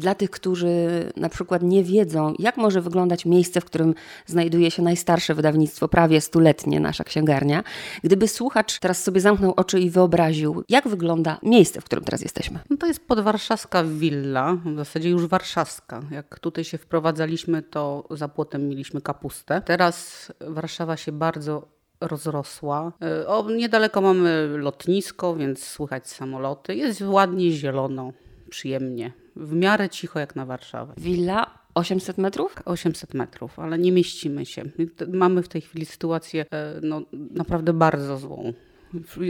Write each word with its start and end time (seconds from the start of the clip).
Dla 0.00 0.14
tych, 0.14 0.30
którzy 0.30 0.68
na 1.16 1.28
przykład 1.28 1.62
nie 1.62 1.84
wiedzą, 1.84 2.34
jak 2.38 2.56
może 2.56 2.80
wyglądać 2.80 3.26
miejsce, 3.26 3.60
w 3.60 3.64
którym 3.64 3.94
znajduje 4.26 4.70
się 4.70 4.82
najstarsze 4.82 5.34
wydawnictwo, 5.34 5.88
prawie 5.88 6.20
stuletnie 6.20 6.80
nasza 6.80 7.04
księgarnia, 7.04 7.64
gdyby 8.04 8.28
słuchacz 8.28 8.78
teraz 8.78 9.02
sobie 9.02 9.20
zamknął 9.20 9.54
oczy 9.56 9.80
i 9.80 9.90
wyobraził, 9.90 10.64
jak 10.68 10.88
wygląda 10.88 11.38
miejsce, 11.42 11.80
w 11.80 11.84
którym 11.84 12.04
teraz 12.04 12.22
jesteśmy. 12.22 12.58
No 12.70 12.76
to 12.76 12.86
jest 12.86 13.06
podwarszawska 13.06 13.84
willa, 13.84 14.56
w 14.64 14.76
zasadzie 14.76 15.10
już 15.10 15.26
warszawska. 15.26 16.02
Jak 16.10 16.38
tutaj 16.38 16.64
się 16.64 16.78
wprowadzaliśmy, 16.78 17.62
to 17.62 18.04
za 18.10 18.28
płotem 18.28 18.68
mieliśmy 18.68 19.00
kapustę. 19.00 19.62
Teraz 19.64 20.30
Warszawa 20.40 20.96
się 20.96 21.12
bardzo 21.12 21.68
rozrosła. 22.00 22.92
E, 23.02 23.26
o, 23.26 23.50
niedaleko 23.50 24.00
mamy 24.00 24.48
lotnisko, 24.48 25.36
więc 25.36 25.64
słychać 25.64 26.08
samoloty. 26.08 26.74
Jest 26.74 27.00
ładnie 27.00 27.50
zielono, 27.50 28.12
przyjemnie. 28.50 29.12
W 29.36 29.54
miarę 29.54 29.88
cicho 29.88 30.20
jak 30.20 30.36
na 30.36 30.46
Warszawę. 30.46 30.94
Willa 30.98 31.58
800 31.74 32.18
metrów? 32.18 32.54
800 32.64 33.14
metrów, 33.14 33.58
ale 33.58 33.78
nie 33.78 33.92
mieścimy 33.92 34.46
się. 34.46 34.62
Mamy 35.08 35.42
w 35.42 35.48
tej 35.48 35.60
chwili 35.60 35.86
sytuację 35.86 36.46
e, 36.50 36.80
no, 36.82 37.02
naprawdę 37.12 37.72
bardzo 37.72 38.18
złą. 38.18 38.52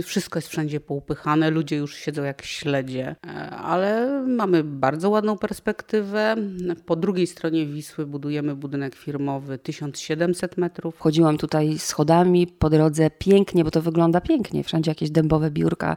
Wszystko 0.02 0.38
jest 0.38 0.48
wszędzie 0.48 0.80
poupychane, 0.80 1.50
ludzie 1.50 1.76
już 1.76 1.94
siedzą 1.94 2.22
jak 2.22 2.44
śledzie, 2.44 3.16
e, 3.26 3.50
ale 3.50 4.22
mamy 4.26 4.64
bardzo 4.64 5.10
ładną 5.10 5.38
perspektywę. 5.38 6.36
Po 6.86 6.96
drugiej 6.96 7.26
stronie 7.26 7.66
Wisły 7.66 8.06
budujemy 8.06 8.56
budynek 8.56 8.94
firmowy 8.94 9.58
1700 9.58 10.56
metrów. 10.56 10.94
Chodziłam 10.98 11.38
tutaj 11.38 11.78
schodami 11.78 12.46
po 12.46 12.70
drodze 12.70 13.10
pięknie, 13.10 13.64
bo 13.64 13.70
to 13.70 13.82
wygląda 13.82 14.20
pięknie. 14.20 14.64
Wszędzie 14.64 14.90
jakieś 14.90 15.10
dębowe 15.10 15.50
biurka. 15.50 15.96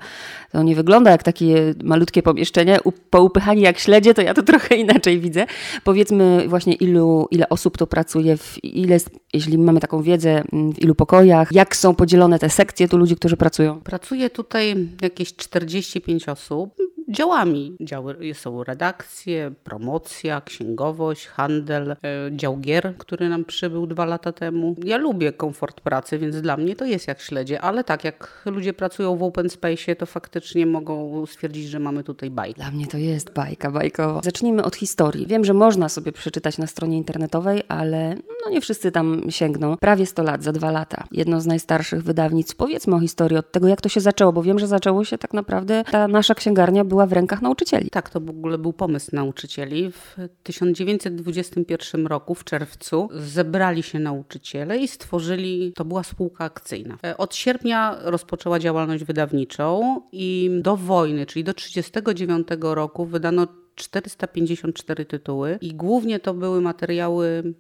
To 0.51 0.63
nie 0.63 0.75
wygląda 0.75 1.11
jak 1.11 1.23
takie 1.23 1.73
malutkie 1.83 2.23
pomieszczenie. 2.23 2.79
Poupychani 3.09 3.61
jak 3.61 3.79
śledzie, 3.79 4.13
to 4.13 4.21
ja 4.21 4.33
to 4.33 4.43
trochę 4.53 4.75
inaczej 4.75 5.19
widzę. 5.19 5.45
Powiedzmy 5.83 6.45
właśnie 6.47 6.73
ilu, 6.73 7.27
ile 7.31 7.49
osób 7.49 7.77
tu 7.77 7.87
pracuje, 7.87 8.37
w 8.37 8.63
ile, 8.63 8.97
jeśli 9.33 9.57
mamy 9.57 9.79
taką 9.79 10.01
wiedzę, 10.01 10.43
w 10.75 10.81
ilu 10.81 10.95
pokojach, 10.95 11.51
jak 11.51 11.75
są 11.75 11.95
podzielone 11.95 12.39
te 12.39 12.49
sekcje 12.49 12.87
tu 12.87 12.97
ludzi, 12.97 13.15
którzy 13.15 13.37
pracują 13.37 13.52
pracują? 13.53 13.81
Pracuje 13.81 14.29
tutaj 14.29 14.75
jakieś 15.01 15.35
45 15.35 16.29
osób 16.29 16.75
działami. 17.09 17.75
Działy, 17.81 18.33
są 18.33 18.63
redakcje, 18.63 19.51
promocja, 19.63 20.41
księgowość, 20.41 21.27
handel, 21.27 21.91
e, 21.91 21.97
dział 22.31 22.57
gier, 22.57 22.93
który 22.97 23.29
nam 23.29 23.45
przybył 23.45 23.87
dwa 23.87 24.05
lata 24.05 24.31
temu. 24.31 24.75
Ja 24.83 24.97
lubię 24.97 25.33
komfort 25.33 25.81
pracy, 25.81 26.17
więc 26.17 26.41
dla 26.41 26.57
mnie 26.57 26.75
to 26.75 26.85
jest 26.85 27.07
jak 27.07 27.21
śledzie, 27.21 27.61
ale 27.61 27.83
tak, 27.83 28.03
jak 28.03 28.43
ludzie 28.45 28.73
pracują 28.73 29.15
w 29.15 29.23
open 29.23 29.49
space, 29.49 29.95
to 29.95 30.05
faktycznie 30.05 30.65
mogą 30.65 31.25
stwierdzić, 31.25 31.67
że 31.67 31.79
mamy 31.79 32.03
tutaj 32.03 32.29
bajkę. 32.29 32.61
Dla 32.61 32.71
mnie 32.71 32.87
to 32.87 32.97
jest 32.97 33.33
bajka, 33.33 33.71
bajkowa. 33.71 34.21
Zacznijmy 34.23 34.63
od 34.63 34.75
historii. 34.75 35.27
Wiem, 35.27 35.45
że 35.45 35.53
można 35.53 35.89
sobie 35.89 36.11
przeczytać 36.11 36.57
na 36.57 36.67
stronie 36.67 36.97
internetowej, 36.97 37.63
ale 37.67 38.15
no 38.45 38.51
nie 38.51 38.61
wszyscy 38.61 38.91
tam 38.91 39.21
sięgną. 39.29 39.77
Prawie 39.77 40.05
100 40.05 40.23
lat, 40.23 40.43
za 40.43 40.51
dwa 40.51 40.71
lata. 40.71 41.03
Jedno 41.11 41.41
z 41.41 41.45
najstarszych 41.45 42.03
wydawnictw. 42.03 42.55
Powiedzmy 42.55 42.95
o 42.95 42.99
historii, 42.99 43.37
od 43.37 43.51
tego 43.51 43.67
jak 43.67 43.81
to 43.81 43.89
się 43.89 44.01
zaczęło, 44.01 44.33
bo 44.33 44.43
wiem, 44.43 44.59
że 44.59 44.67
zaczęło 44.67 45.03
się 45.03 45.17
tak 45.17 45.33
naprawdę, 45.33 45.83
ta 45.91 46.07
nasza 46.07 46.35
księgarnia 46.35 46.83
była 46.93 47.05
w 47.05 47.13
rękach 47.13 47.41
nauczycieli. 47.41 47.89
Tak, 47.89 48.09
to 48.09 48.19
w 48.19 48.29
ogóle 48.29 48.57
był 48.57 48.73
pomysł 48.73 49.09
nauczycieli. 49.13 49.91
W 49.91 50.15
1921 50.43 52.07
roku, 52.07 52.35
w 52.35 52.43
czerwcu, 52.43 53.09
zebrali 53.11 53.83
się 53.83 53.99
nauczyciele 53.99 54.77
i 54.77 54.87
stworzyli, 54.87 55.73
to 55.75 55.85
była 55.85 56.03
spółka 56.03 56.43
akcyjna. 56.43 56.97
E, 57.03 57.17
od 57.17 57.35
sierpnia 57.35 57.97
rozpoczęła 58.01 58.59
działalność 58.59 59.03
wydawniczą 59.03 60.01
i 60.11 60.49
do 60.61 60.77
wojny, 60.77 61.25
czyli 61.25 61.43
do 61.43 61.53
1939 61.53 62.75
roku 62.75 63.05
wydano 63.05 63.47
454 63.75 65.05
tytuły 65.05 65.57
i 65.61 65.73
głównie 65.73 66.19
to 66.19 66.33
były 66.33 66.61
materiały 66.61 67.53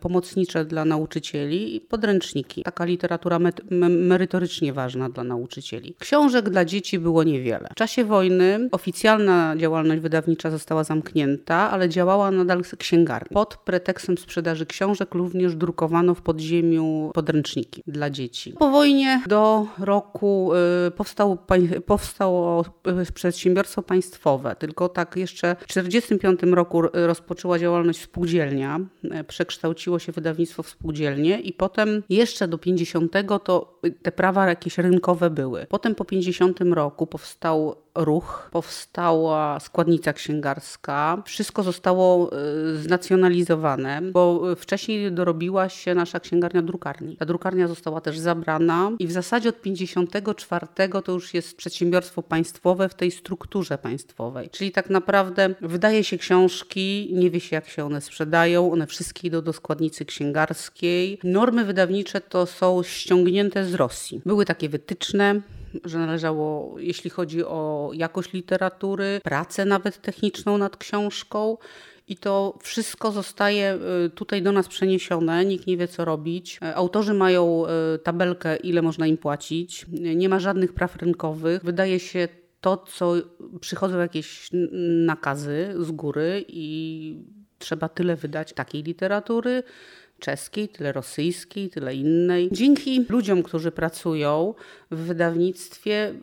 pomocnicze 0.00 0.64
dla 0.64 0.84
nauczycieli 0.84 1.76
i 1.76 1.80
podręczniki. 1.80 2.62
Taka 2.62 2.84
literatura 2.84 3.38
merytorycznie 3.90 4.72
ważna 4.72 5.08
dla 5.08 5.24
nauczycieli. 5.24 5.94
Książek 5.98 6.50
dla 6.50 6.64
dzieci 6.64 6.98
było 6.98 7.22
niewiele. 7.22 7.68
W 7.72 7.74
czasie 7.74 8.04
wojny 8.04 8.68
oficjalna 8.72 9.54
działalność 9.56 10.02
wydawnicza 10.02 10.50
została 10.50 10.84
zamknięta, 10.84 11.70
ale 11.70 11.88
działała 11.88 12.30
nadal 12.30 12.62
księgarnia. 12.78 13.28
Pod 13.34 13.56
pretekstem 13.56 14.18
sprzedaży 14.18 14.66
książek 14.66 15.14
również 15.14 15.56
drukowano 15.56 16.14
w 16.14 16.22
podziemiu 16.22 17.10
podręczniki 17.14 17.82
dla 17.86 18.10
dzieci. 18.10 18.52
Po 18.58 18.70
wojnie 18.70 19.22
do 19.26 19.66
roku 19.78 20.50
y, 20.86 20.90
powstało, 21.80 22.64
y, 23.08 23.12
przedsiębiorstwo 23.12 23.82
państwowe, 23.82 24.56
tylko 24.58 24.88
tak 24.88 25.16
jeszcze 25.16 25.56
1945 25.66 26.54
roku 26.54 26.82
rozpoczęła 26.92 27.58
działalność 27.58 28.00
spółdzielnia, 28.00 28.80
e, 29.10 29.24
przekształciło 29.24 29.98
się 29.98 30.12
wydawnictwo 30.12 30.62
w 30.62 30.68
spółdzielnię 30.68 31.40
i 31.40 31.52
potem 31.52 32.02
jeszcze 32.08 32.48
do 32.48 32.58
50 32.58 33.12
to 33.44 33.80
te 34.02 34.12
prawa 34.12 34.46
jakieś 34.46 34.78
rynkowe 34.78 35.30
były. 35.30 35.66
Potem 35.68 35.94
po 35.94 36.04
50 36.04 36.60
roku 36.74 37.06
powstał 37.06 37.76
ruch, 38.04 38.48
powstała 38.52 39.60
składnica 39.60 40.12
księgarska. 40.12 41.22
Wszystko 41.26 41.62
zostało 41.62 42.32
e, 42.32 42.36
znacjonalizowane, 42.76 44.02
bo 44.02 44.42
wcześniej 44.56 45.12
dorobiła 45.12 45.68
się 45.68 45.94
nasza 45.94 46.20
księgarnia 46.20 46.62
drukarni. 46.62 47.16
Ta 47.16 47.26
drukarnia 47.26 47.68
została 47.68 48.00
też 48.00 48.18
zabrana 48.18 48.90
i 48.98 49.06
w 49.06 49.12
zasadzie 49.12 49.48
od 49.48 49.60
54 49.60 50.66
to 51.04 51.12
już 51.12 51.34
jest 51.34 51.56
przedsiębiorstwo 51.56 52.22
państwowe 52.22 52.88
w 52.88 52.94
tej 52.94 53.10
strukturze 53.10 53.78
państwowej. 53.78 54.50
Czyli 54.50 54.72
tak 54.72 54.90
naprawdę 54.90 55.54
wydaje 55.60 56.04
się 56.04 56.18
książki, 56.18 57.10
nie 57.12 57.30
wie 57.30 57.40
się 57.40 57.56
jak 57.56 57.68
się 57.68 57.84
one 57.84 58.00
sprzedają, 58.00 58.72
one 58.72 58.86
wszystkie 58.86 59.28
idą 59.28 59.42
do 59.42 59.52
składnicy 59.52 60.04
księgarskiej. 60.04 61.18
Normy 61.24 61.64
wydawnicze 61.64 62.20
to 62.20 62.46
są 62.46 62.82
ściągnięte 62.82 63.64
z 63.64 63.74
Rosji. 63.74 64.20
Były 64.26 64.44
takie 64.44 64.68
wytyczne, 64.68 65.40
że 65.84 65.98
należało, 65.98 66.74
jeśli 66.78 67.10
chodzi 67.10 67.44
o 67.44 67.90
jakość 67.94 68.32
literatury, 68.32 69.20
pracę 69.24 69.64
nawet 69.64 70.02
techniczną 70.02 70.58
nad 70.58 70.76
książką. 70.76 71.56
I 72.08 72.16
to 72.16 72.58
wszystko 72.62 73.12
zostaje 73.12 73.78
y, 74.06 74.10
tutaj 74.10 74.42
do 74.42 74.52
nas 74.52 74.68
przeniesione, 74.68 75.44
nikt 75.44 75.66
nie 75.66 75.76
wie 75.76 75.88
co 75.88 76.04
robić. 76.04 76.58
E, 76.62 76.74
autorzy 76.74 77.14
mają 77.14 77.64
y, 77.94 77.98
tabelkę, 77.98 78.56
ile 78.56 78.82
można 78.82 79.06
im 79.06 79.16
płacić, 79.16 79.86
nie 79.90 80.28
ma 80.28 80.40
żadnych 80.40 80.72
praw 80.72 80.96
rynkowych. 80.96 81.64
Wydaje 81.64 82.00
się 82.00 82.28
to, 82.60 82.76
co 82.76 83.14
przychodzą 83.60 83.98
jakieś 83.98 84.50
nakazy 85.06 85.74
z 85.78 85.90
góry 85.90 86.44
i 86.48 87.22
trzeba 87.58 87.88
tyle 87.88 88.16
wydać 88.16 88.52
takiej 88.52 88.82
literatury, 88.82 89.62
czeskiej, 90.18 90.68
tyle 90.68 90.92
rosyjskiej, 90.92 91.70
tyle 91.70 91.94
innej. 91.94 92.48
Dzięki 92.52 93.06
ludziom, 93.08 93.42
którzy 93.42 93.72
pracują 93.72 94.54
w 94.90 94.96
wydawnictwie, 94.96 96.14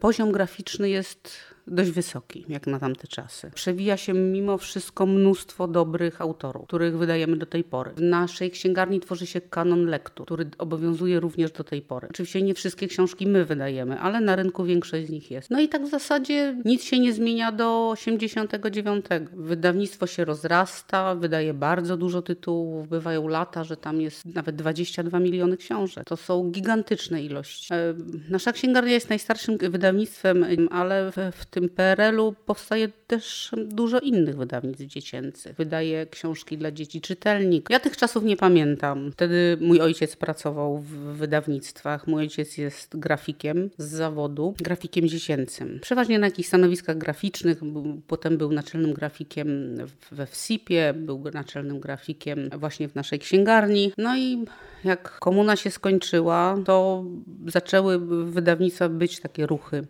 poziom 0.00 0.32
graficzny 0.32 0.90
jest 0.90 1.51
dość 1.66 1.90
wysoki, 1.90 2.44
jak 2.48 2.66
na 2.66 2.78
tamte 2.78 3.08
czasy. 3.08 3.50
Przewija 3.54 3.96
się 3.96 4.12
mimo 4.12 4.58
wszystko 4.58 5.06
mnóstwo 5.06 5.68
dobrych 5.68 6.20
autorów, 6.20 6.66
których 6.66 6.98
wydajemy 6.98 7.36
do 7.36 7.46
tej 7.46 7.64
pory. 7.64 7.90
W 7.96 8.02
naszej 8.02 8.50
księgarni 8.50 9.00
tworzy 9.00 9.26
się 9.26 9.40
kanon 9.40 9.86
lektur, 9.86 10.26
który 10.26 10.50
obowiązuje 10.58 11.20
również 11.20 11.52
do 11.52 11.64
tej 11.64 11.82
pory. 11.82 12.08
Oczywiście 12.10 12.42
nie 12.42 12.54
wszystkie 12.54 12.88
książki 12.88 13.26
my 13.26 13.44
wydajemy, 13.44 14.00
ale 14.00 14.20
na 14.20 14.36
rynku 14.36 14.64
większość 14.64 15.06
z 15.06 15.10
nich 15.10 15.30
jest. 15.30 15.50
No 15.50 15.60
i 15.60 15.68
tak 15.68 15.84
w 15.84 15.90
zasadzie 15.90 16.56
nic 16.64 16.84
się 16.84 16.98
nie 16.98 17.12
zmienia 17.12 17.52
do 17.52 17.90
89. 17.90 19.06
Wydawnictwo 19.32 20.06
się 20.06 20.24
rozrasta, 20.24 21.14
wydaje 21.14 21.54
bardzo 21.54 21.96
dużo 21.96 22.22
tytułów, 22.22 22.88
bywają 22.88 23.28
lata, 23.28 23.64
że 23.64 23.76
tam 23.76 24.00
jest 24.00 24.24
nawet 24.24 24.56
22 24.56 25.20
miliony 25.20 25.56
książek. 25.56 26.04
To 26.04 26.16
są 26.16 26.50
gigantyczne 26.50 27.22
ilości. 27.22 27.74
E, 27.74 27.94
nasza 28.28 28.52
księgarnia 28.52 28.92
jest 28.92 29.08
najstarszym 29.08 29.58
wydawnictwem, 29.58 30.46
ale 30.70 31.12
w 31.12 31.46
tym 31.52 31.68
PRL-u 31.68 32.34
powstaje 32.46 32.88
też 33.06 33.50
dużo 33.56 33.98
innych 33.98 34.36
wydawnictw 34.36 34.84
dziecięcych. 34.84 35.56
Wydaje 35.56 36.06
książki 36.06 36.58
dla 36.58 36.72
dzieci 36.72 37.00
czytelnik. 37.00 37.70
Ja 37.70 37.80
tych 37.80 37.96
czasów 37.96 38.24
nie 38.24 38.36
pamiętam. 38.36 39.12
Wtedy 39.12 39.58
mój 39.60 39.80
ojciec 39.80 40.16
pracował 40.16 40.78
w 40.78 40.88
wydawnictwach. 40.92 42.06
Mój 42.06 42.20
ojciec 42.20 42.58
jest 42.58 42.96
grafikiem 42.98 43.70
z 43.78 43.84
zawodu, 43.84 44.54
grafikiem 44.58 45.08
dziecięcym. 45.08 45.78
Przeważnie 45.82 46.18
na 46.18 46.26
jakichś 46.26 46.48
stanowiskach 46.48 46.98
graficznych. 46.98 47.60
Potem 48.06 48.38
był 48.38 48.52
naczelnym 48.52 48.92
grafikiem 48.92 49.76
we 50.12 50.26
WSIP-ie, 50.26 50.94
był 50.94 51.24
naczelnym 51.34 51.80
grafikiem 51.80 52.50
właśnie 52.58 52.88
w 52.88 52.94
naszej 52.94 53.18
księgarni. 53.18 53.92
No 53.98 54.16
i 54.16 54.44
jak 54.84 55.18
komuna 55.18 55.56
się 55.56 55.70
skończyła, 55.70 56.58
to 56.64 57.04
zaczęły 57.46 57.98
wydawnictwa 58.24 58.88
być 58.88 59.20
takie 59.20 59.46
ruchy 59.46 59.86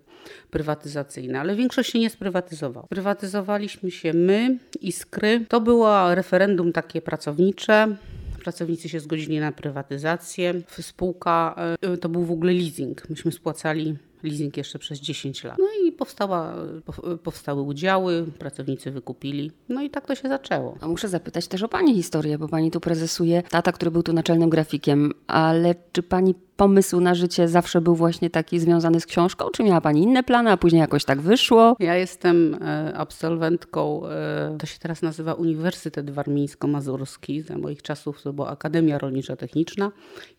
prywatyzacyjne, 0.50 1.40
ale 1.40 1.56
większość 1.56 1.92
się 1.92 1.98
nie 1.98 2.10
sprywatyzowała. 2.10 2.86
Prywatyzowaliśmy 2.86 3.90
się 3.90 4.12
my, 4.12 4.58
Iskry. 4.80 5.44
To 5.48 5.60
było 5.60 6.14
referendum 6.14 6.72
takie 6.72 7.02
pracownicze. 7.02 7.96
Pracownicy 8.42 8.88
się 8.88 9.00
zgodzili 9.00 9.40
na 9.40 9.52
prywatyzację. 9.52 10.54
Spółka 10.80 11.54
e, 11.82 11.96
to 11.96 12.08
był 12.08 12.24
w 12.24 12.30
ogóle 12.30 12.52
leasing. 12.52 13.10
Myśmy 13.10 13.32
spłacali 13.32 13.96
leasing 14.22 14.56
jeszcze 14.56 14.78
przez 14.78 15.00
10 15.00 15.44
lat. 15.44 15.58
No 15.58 15.66
i 15.86 15.92
powstała, 15.92 16.54
powstały 17.22 17.62
udziały, 17.62 18.26
pracownicy 18.38 18.90
wykupili. 18.90 19.50
No 19.69 19.82
i 19.82 19.90
tak 19.90 20.06
to 20.06 20.14
się 20.14 20.28
zaczęło. 20.28 20.78
A 20.80 20.88
muszę 20.88 21.08
zapytać 21.08 21.48
też 21.48 21.62
o 21.62 21.69
Pani 21.69 21.94
historię, 21.94 22.38
bo 22.38 22.48
Pani 22.48 22.70
tu 22.70 22.80
prezesuje 22.80 23.42
tata, 23.42 23.72
który 23.72 23.90
był 23.90 24.02
tu 24.02 24.12
naczelnym 24.12 24.50
grafikiem, 24.50 25.12
ale 25.26 25.74
czy 25.92 26.02
Pani 26.02 26.34
pomysł 26.62 27.00
na 27.00 27.14
życie 27.14 27.49
zawsze 27.49 27.81
był 27.81 27.94
właśnie 27.94 28.31
taki 28.31 28.61
związany 28.61 29.00
z 29.00 29.06
książką? 29.06 29.44
Czy 29.53 29.64
miała 29.64 29.81
Pani 29.81 30.03
inne 30.03 30.23
plany, 30.23 30.50
a 30.50 30.56
później 30.56 30.81
jakoś 30.81 31.05
tak 31.05 31.20
wyszło? 31.20 31.76
Ja 31.79 31.97
jestem 31.97 32.55
e, 32.55 32.94
absolwentką, 32.97 34.06
e, 34.09 34.56
to 34.59 34.67
się 34.67 34.79
teraz 34.79 35.03
nazywa 35.03 35.35
Uniwersytet 35.35 36.11
Warmińsko-Mazurski. 36.11 37.43
Za 37.43 37.59
moich 37.59 37.82
czasów 37.82 38.23
to 38.23 38.32
była 38.32 38.49
Akademia 38.49 38.99
Rolniczo-Techniczna. 38.99 39.91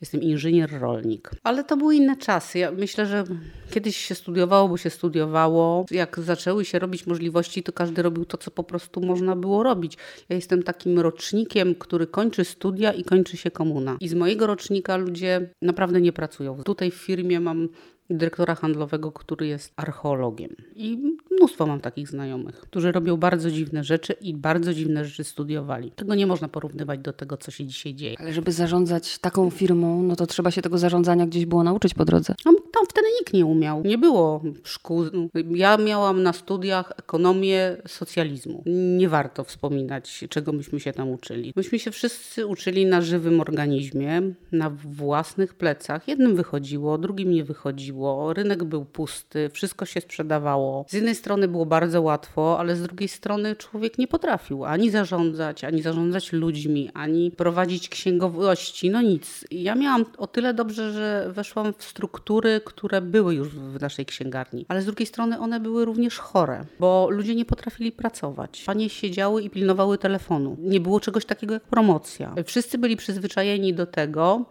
Jestem 0.02 0.22
inżynier 0.22 0.80
rolnik. 0.80 1.32
Ale 1.44 1.64
to 1.64 1.78
były 1.78 1.96
inne 1.96 2.18
czasy. 2.18 2.60
Ja 2.60 2.72
myślę, 2.72 3.06
że 3.06 3.24
kiedyś 3.72 3.98
się 3.98 4.16
studiowało, 4.16 4.70
bo 4.70 4.78
się 4.78 4.90
studiowało. 4.90 5.86
Jak 5.92 6.20
zaczęły 6.20 6.66
się 6.66 6.80
robić 6.80 7.08
możliwości, 7.08 7.64
to 7.64 7.72
każdy 7.74 8.02
robił 8.02 8.26
to, 8.26 8.38
co 8.38 8.52
po 8.52 8.64
prostu 8.64 9.02
można 9.02 9.36
było 9.36 9.64
robić. 9.64 9.98
Ja 10.30 10.36
jestem 10.36 10.64
takim 10.64 11.00
rocznikiem, 11.00 11.76
który 11.76 12.08
kończy 12.08 12.46
studia 12.46 12.94
i 12.94 13.04
kończy 13.04 13.38
się 13.38 13.52
komuna. 13.52 13.98
I 14.00 14.08
z 14.08 14.14
mojego 14.14 14.48
rocznika 14.48 14.98
ludzie 14.98 15.50
naprawdę 15.62 16.02
nie 16.02 16.13
pracują. 16.14 16.64
Tutaj 16.64 16.92
w 16.92 16.96
firmie 16.96 17.40
mam 17.40 17.70
dyrektora 18.10 18.56
handlowego, 18.56 19.12
który 19.12 19.48
jest 19.48 19.74
archeologiem. 19.76 20.56
I 20.76 21.18
mnóstwo 21.32 21.68
mam 21.68 21.80
takich 21.80 22.08
znajomych, 22.08 22.56
którzy 22.56 22.92
robią 22.92 23.18
bardzo 23.18 23.52
dziwne 23.52 23.84
rzeczy 23.84 24.14
i 24.14 24.34
bardzo 24.34 24.74
dziwne 24.74 25.06
rzeczy 25.06 25.24
studiowali. 25.24 25.92
Tego 25.92 26.16
nie 26.16 26.28
można 26.28 26.48
porównywać 26.48 27.00
do 27.00 27.14
tego, 27.14 27.38
co 27.38 27.52
się 27.52 27.66
dzisiaj 27.66 27.96
dzieje. 27.96 28.16
Ale 28.20 28.34
żeby 28.34 28.52
zarządzać 28.52 29.20
taką 29.20 29.50
firmą, 29.50 30.04
no 30.04 30.16
to 30.16 30.28
trzeba 30.28 30.52
się 30.52 30.62
tego 30.62 30.78
zarządzania 30.78 31.28
gdzieś 31.28 31.46
było 31.46 31.64
nauczyć 31.64 31.94
po 31.94 32.06
drodze. 32.06 32.36
No, 32.46 32.54
tam 32.74 32.86
wtedy 32.90 33.08
nikt 33.20 33.34
nie 33.34 33.46
umiał. 33.46 33.82
Nie 33.86 33.98
było 33.98 34.42
szkół. 34.64 35.04
Ja 35.50 35.78
miałam 35.78 36.24
na 36.24 36.34
studiach 36.34 36.92
ekonomię 36.98 37.78
socjalizmu. 37.88 38.64
Nie 38.98 39.10
warto 39.10 39.44
wspominać, 39.44 40.26
czego 40.30 40.52
myśmy 40.52 40.80
się 40.80 40.94
tam 40.94 41.10
uczyli. 41.10 41.54
Myśmy 41.56 41.80
się 41.80 41.92
wszyscy 41.92 42.46
uczyli 42.48 42.86
na 42.86 43.02
żywym 43.02 43.42
organizmie, 43.42 44.22
na 44.52 44.70
własnych 44.70 45.54
plecach. 45.54 46.08
Jednym 46.08 46.36
wychodziło, 46.36 46.98
drugim 46.98 47.32
nie 47.32 47.44
wychodziło. 47.44 48.34
Rynek 48.34 48.64
był 48.64 48.86
pusty, 48.86 49.50
wszystko 49.50 49.86
się 49.86 50.02
sprzedawało. 50.02 50.86
Z 50.88 50.94
jednej 50.94 51.16
strony 51.16 51.48
było 51.48 51.66
bardzo 51.66 52.02
łatwo, 52.02 52.60
ale 52.60 52.76
z 52.76 52.82
drugiej 52.82 53.08
strony 53.08 53.56
człowiek 53.56 53.98
nie 53.98 54.08
potrafił 54.08 54.66
ani 54.66 54.90
zarządzać, 54.90 55.64
ani 55.64 55.82
zarządzać 55.82 56.34
ludźmi, 56.34 56.90
ani 56.94 57.32
prowadzić 57.32 57.90
księgowości. 57.90 58.90
No 58.90 59.02
nic. 59.02 59.46
Ja 59.52 59.76
miałam 59.76 60.06
o 60.18 60.28
tyle 60.28 60.54
dobrze, 60.54 60.94
że 60.94 61.32
weszłam 61.32 61.74
w 61.78 61.84
struktury, 61.84 62.62
które 62.64 63.02
były 63.02 63.36
już 63.36 63.50
w 63.50 63.82
naszej 63.82 64.06
księgarni, 64.06 64.66
ale 64.68 64.82
z 64.82 64.86
drugiej 64.86 65.08
strony 65.08 65.40
one 65.40 65.60
były 65.60 65.86
również 65.86 66.18
chore, 66.18 66.66
bo 66.80 67.08
ludzie 67.12 67.36
nie 67.36 67.46
potrafili 67.46 67.92
pracować. 67.92 68.64
Panie 68.66 68.90
siedziały 68.90 69.42
i 69.42 69.50
pilnowały 69.50 69.98
telefonu. 69.98 70.58
Nie 70.60 70.80
było 70.80 71.00
czegoś 71.00 71.26
takiego 71.26 71.54
jak 71.54 71.64
promocja. 71.64 72.36
Wszyscy 72.46 72.78
byli 72.78 72.98
przyzwyczajeni 72.98 73.74
do 73.74 73.86
tego, 73.86 74.46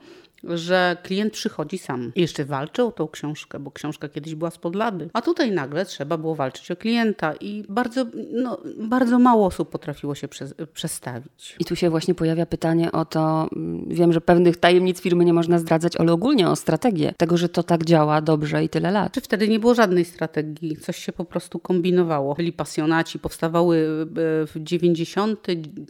że 0.44 0.96
klient 1.02 1.32
przychodzi 1.32 1.78
sam. 1.78 2.12
I 2.14 2.20
jeszcze 2.20 2.44
walczy 2.44 2.84
o 2.84 2.92
tą 2.92 3.08
książkę, 3.08 3.58
bo 3.58 3.70
książka 3.70 4.08
kiedyś 4.08 4.34
była 4.34 4.50
spod 4.50 4.74
lady. 4.76 5.10
A 5.12 5.22
tutaj 5.22 5.52
nagle 5.52 5.84
trzeba 5.84 6.18
było 6.18 6.34
walczyć 6.34 6.70
o 6.70 6.76
klienta 6.76 7.34
i 7.40 7.64
bardzo, 7.68 8.06
no, 8.32 8.58
bardzo 8.78 9.18
mało 9.18 9.46
osób 9.46 9.70
potrafiło 9.70 10.14
się 10.14 10.28
przez, 10.28 10.54
przestawić. 10.72 11.56
I 11.58 11.64
tu 11.64 11.76
się 11.76 11.90
właśnie 11.90 12.14
pojawia 12.14 12.46
pytanie 12.46 12.92
o 12.92 13.04
to, 13.04 13.48
mm, 13.56 13.84
wiem, 13.88 14.12
że 14.12 14.20
pewnych 14.20 14.56
tajemnic 14.56 15.00
firmy 15.00 15.24
nie 15.24 15.32
można 15.32 15.58
zdradzać, 15.58 15.96
ale 15.96 16.12
ogólnie 16.12 16.48
o 16.48 16.56
strategię 16.56 17.14
tego, 17.16 17.36
że 17.36 17.48
to 17.48 17.62
tak 17.62 17.84
działa 17.84 18.20
dobrze 18.20 18.64
i 18.64 18.68
tyle 18.68 18.90
lat. 18.90 19.12
Czy 19.12 19.20
wtedy 19.20 19.48
nie 19.48 19.60
było 19.60 19.74
żadnej 19.74 20.04
strategii, 20.04 20.76
coś 20.76 20.96
się 20.96 21.12
po 21.12 21.24
prostu 21.24 21.58
kombinowało. 21.58 22.34
Byli 22.34 22.52
pasjonaci, 22.52 23.18
powstawały 23.18 23.76
e, 23.76 24.06
w 24.46 24.52
90, 24.56 25.46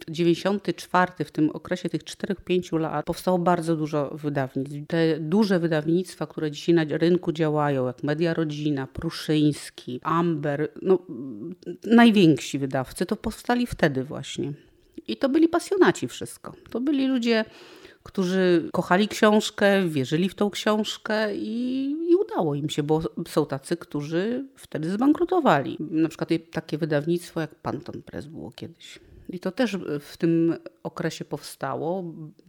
94, 0.07 1.11
w 1.25 1.31
tym 1.31 1.49
okresie 1.49 1.89
tych 1.89 2.03
4-5 2.03 2.79
lat, 2.79 3.05
powstało 3.05 3.39
bardzo 3.39 3.75
dużo 3.75 4.09
wydarzeń 4.13 4.42
wydawnictw. 4.47 4.87
Te 4.87 5.19
duże 5.19 5.59
wydawnictwa, 5.59 6.27
które 6.27 6.51
dzisiaj 6.51 6.75
na 6.75 6.83
rynku 6.89 7.31
działają, 7.31 7.87
jak 7.87 8.03
Media 8.03 8.33
Rodzina, 8.33 8.87
Pruszyński, 8.87 9.99
Amber, 10.03 10.71
no, 10.81 10.99
najwięksi 11.83 12.59
wydawcy, 12.59 13.05
to 13.05 13.15
powstali 13.15 13.67
wtedy 13.67 14.03
właśnie. 14.03 14.53
I 15.07 15.17
to 15.17 15.29
byli 15.29 15.47
pasjonaci 15.47 16.07
wszystko. 16.07 16.53
To 16.69 16.81
byli 16.81 17.07
ludzie, 17.07 17.45
którzy 18.03 18.69
kochali 18.73 19.07
książkę, 19.07 19.87
wierzyli 19.87 20.29
w 20.29 20.35
tą 20.35 20.49
książkę 20.49 21.35
i, 21.35 21.85
i, 22.09 22.15
udało 22.15 22.55
im 22.55 22.69
się, 22.69 22.83
bo 22.83 23.01
są 23.27 23.45
tacy, 23.45 23.77
którzy 23.77 24.45
wtedy 24.55 24.89
zbankrutowali. 24.89 25.77
Na 25.79 26.09
przykład 26.09 26.29
takie 26.51 26.77
wydawnictwo 26.77 27.41
jak 27.41 27.55
Panton 27.55 28.01
Press 28.01 28.25
było 28.25 28.51
kiedyś. 28.51 28.99
I 29.29 29.39
to 29.39 29.51
też 29.51 29.77
w 29.99 30.17
tym 30.17 30.55
okresie 30.83 31.25
powstało. 31.25 32.03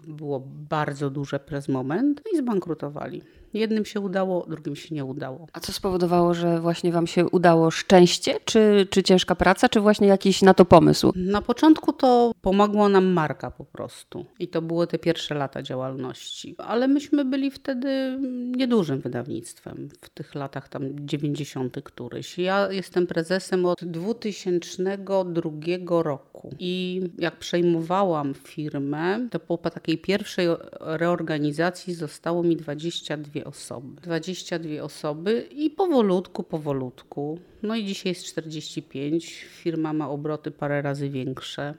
Było 0.07 0.41
bardzo 0.71 1.11
duże 1.11 1.41
przez 1.41 1.69
moment 1.69 2.23
no 2.25 2.39
i 2.39 2.43
zbankrutowali. 2.43 3.23
Jednym 3.55 3.85
się 3.85 4.01
udało, 4.01 4.47
drugim 4.49 4.77
się 4.77 4.95
nie 4.95 5.05
udało. 5.05 5.47
A 5.53 5.61
co 5.61 5.73
spowodowało, 5.73 6.35
że 6.35 6.61
właśnie 6.61 6.93
Wam 6.93 7.07
się 7.07 7.29
udało? 7.29 7.71
Szczęście, 7.71 8.35
czy, 8.45 8.87
czy 8.91 9.03
ciężka 9.03 9.35
praca, 9.35 9.69
czy 9.69 9.81
właśnie 9.81 10.09
jakiś 10.09 10.43
na 10.43 10.55
to 10.55 10.65
pomysł? 10.65 11.13
Na 11.17 11.43
początku 11.43 11.93
to 11.93 12.33
pomogła 12.41 12.89
nam 12.89 13.07
marka 13.07 13.51
po 13.51 13.65
prostu. 13.65 14.25
I 14.39 14.49
to 14.49 14.63
były 14.63 14.87
te 14.87 14.99
pierwsze 14.99 15.35
lata 15.35 15.63
działalności. 15.63 16.55
Ale 16.59 16.89
myśmy 16.89 17.25
byli 17.25 17.51
wtedy 17.51 18.19
niedużym 18.57 19.01
wydawnictwem 19.01 19.89
w 20.03 20.11
tych 20.11 20.35
latach 20.35 20.69
tam 20.69 21.07
90. 21.07 21.77
któryś. 21.85 22.39
Ja 22.39 22.73
jestem 22.73 23.07
prezesem 23.07 23.67
od 23.67 23.85
2002 23.85 26.03
roku. 26.03 26.55
I 26.59 27.03
jak 27.19 27.37
przejmowałam 27.37 28.24
firmę, 28.35 29.29
to 29.31 29.41
po 29.41 29.59
takiej 29.59 29.99
pierwszej 29.99 30.47
reorganizacji 30.81 31.95
zostało 31.95 32.43
mi 32.43 32.57
22 32.57 33.45
osoby. 33.45 34.01
22 34.01 34.83
osoby 34.83 35.49
i 35.53 35.71
powolutku, 35.71 36.43
powolutku. 36.43 37.39
No 37.63 37.77
i 37.77 37.85
dzisiaj 37.85 38.11
jest 38.11 38.25
45. 38.25 39.35
Firma 39.35 39.93
ma 39.93 40.09
obroty 40.09 40.51
parę 40.51 40.83
razy 40.83 41.11
większe 41.11 41.75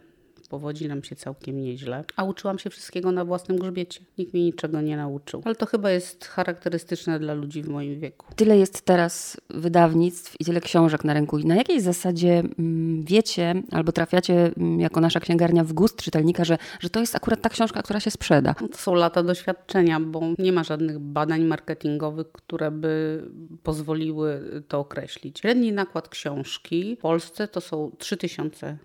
powodzi 0.48 0.88
nam 0.88 1.04
się 1.04 1.16
całkiem 1.16 1.62
nieźle, 1.62 2.04
a 2.16 2.24
uczyłam 2.24 2.60
się 2.60 2.70
wszystkiego 2.70 3.12
na 3.12 3.26
własnym 3.26 3.58
grzbiecie. 3.58 4.02
Nikt 4.18 4.34
mi 4.34 4.44
niczego 4.44 4.82
nie 4.82 4.98
nauczył. 4.98 5.42
Ale 5.46 5.56
to 5.56 5.66
chyba 5.66 5.92
jest 5.92 6.26
charakterystyczne 6.26 7.20
dla 7.20 7.34
ludzi 7.34 7.64
w 7.64 7.70
moim 7.70 8.00
wieku. 8.00 8.26
Tyle 8.36 8.58
jest 8.58 8.82
teraz 8.82 9.38
wydawnictw 9.50 10.36
i 10.40 10.46
tyle 10.46 10.62
książek 10.62 11.04
na 11.04 11.14
rynku. 11.14 11.38
I 11.38 11.46
na 11.46 11.56
jakiej 11.56 11.82
zasadzie 11.82 12.44
mm, 12.60 13.04
wiecie 13.04 13.54
albo 13.72 13.92
trafiacie 13.92 14.52
mm, 14.58 14.80
jako 14.80 15.02
nasza 15.02 15.20
księgarnia 15.20 15.64
w 15.64 15.74
gust 15.74 16.02
czytelnika, 16.02 16.46
że, 16.46 16.58
że 16.80 16.90
to 16.90 17.00
jest 17.00 17.16
akurat 17.16 17.42
ta 17.42 17.50
książka, 17.50 17.82
która 17.82 18.00
się 18.00 18.12
sprzeda? 18.12 18.56
No 18.62 18.68
to 18.68 18.78
są 18.78 18.94
lata 18.94 19.24
doświadczenia, 19.24 20.00
bo 20.00 20.22
nie 20.38 20.52
ma 20.52 20.64
żadnych 20.64 21.00
badań 21.00 21.44
marketingowych, 21.44 22.32
które 22.32 22.72
by 22.72 23.24
pozwoliły 23.64 24.64
to 24.68 24.80
określić. 24.80 25.40
Średni 25.40 25.72
nakład 25.72 26.10
książki 26.10 26.96
w 26.96 27.02
Polsce 27.02 27.48
to 27.48 27.62
są 27.62 27.92
3000 27.98 28.78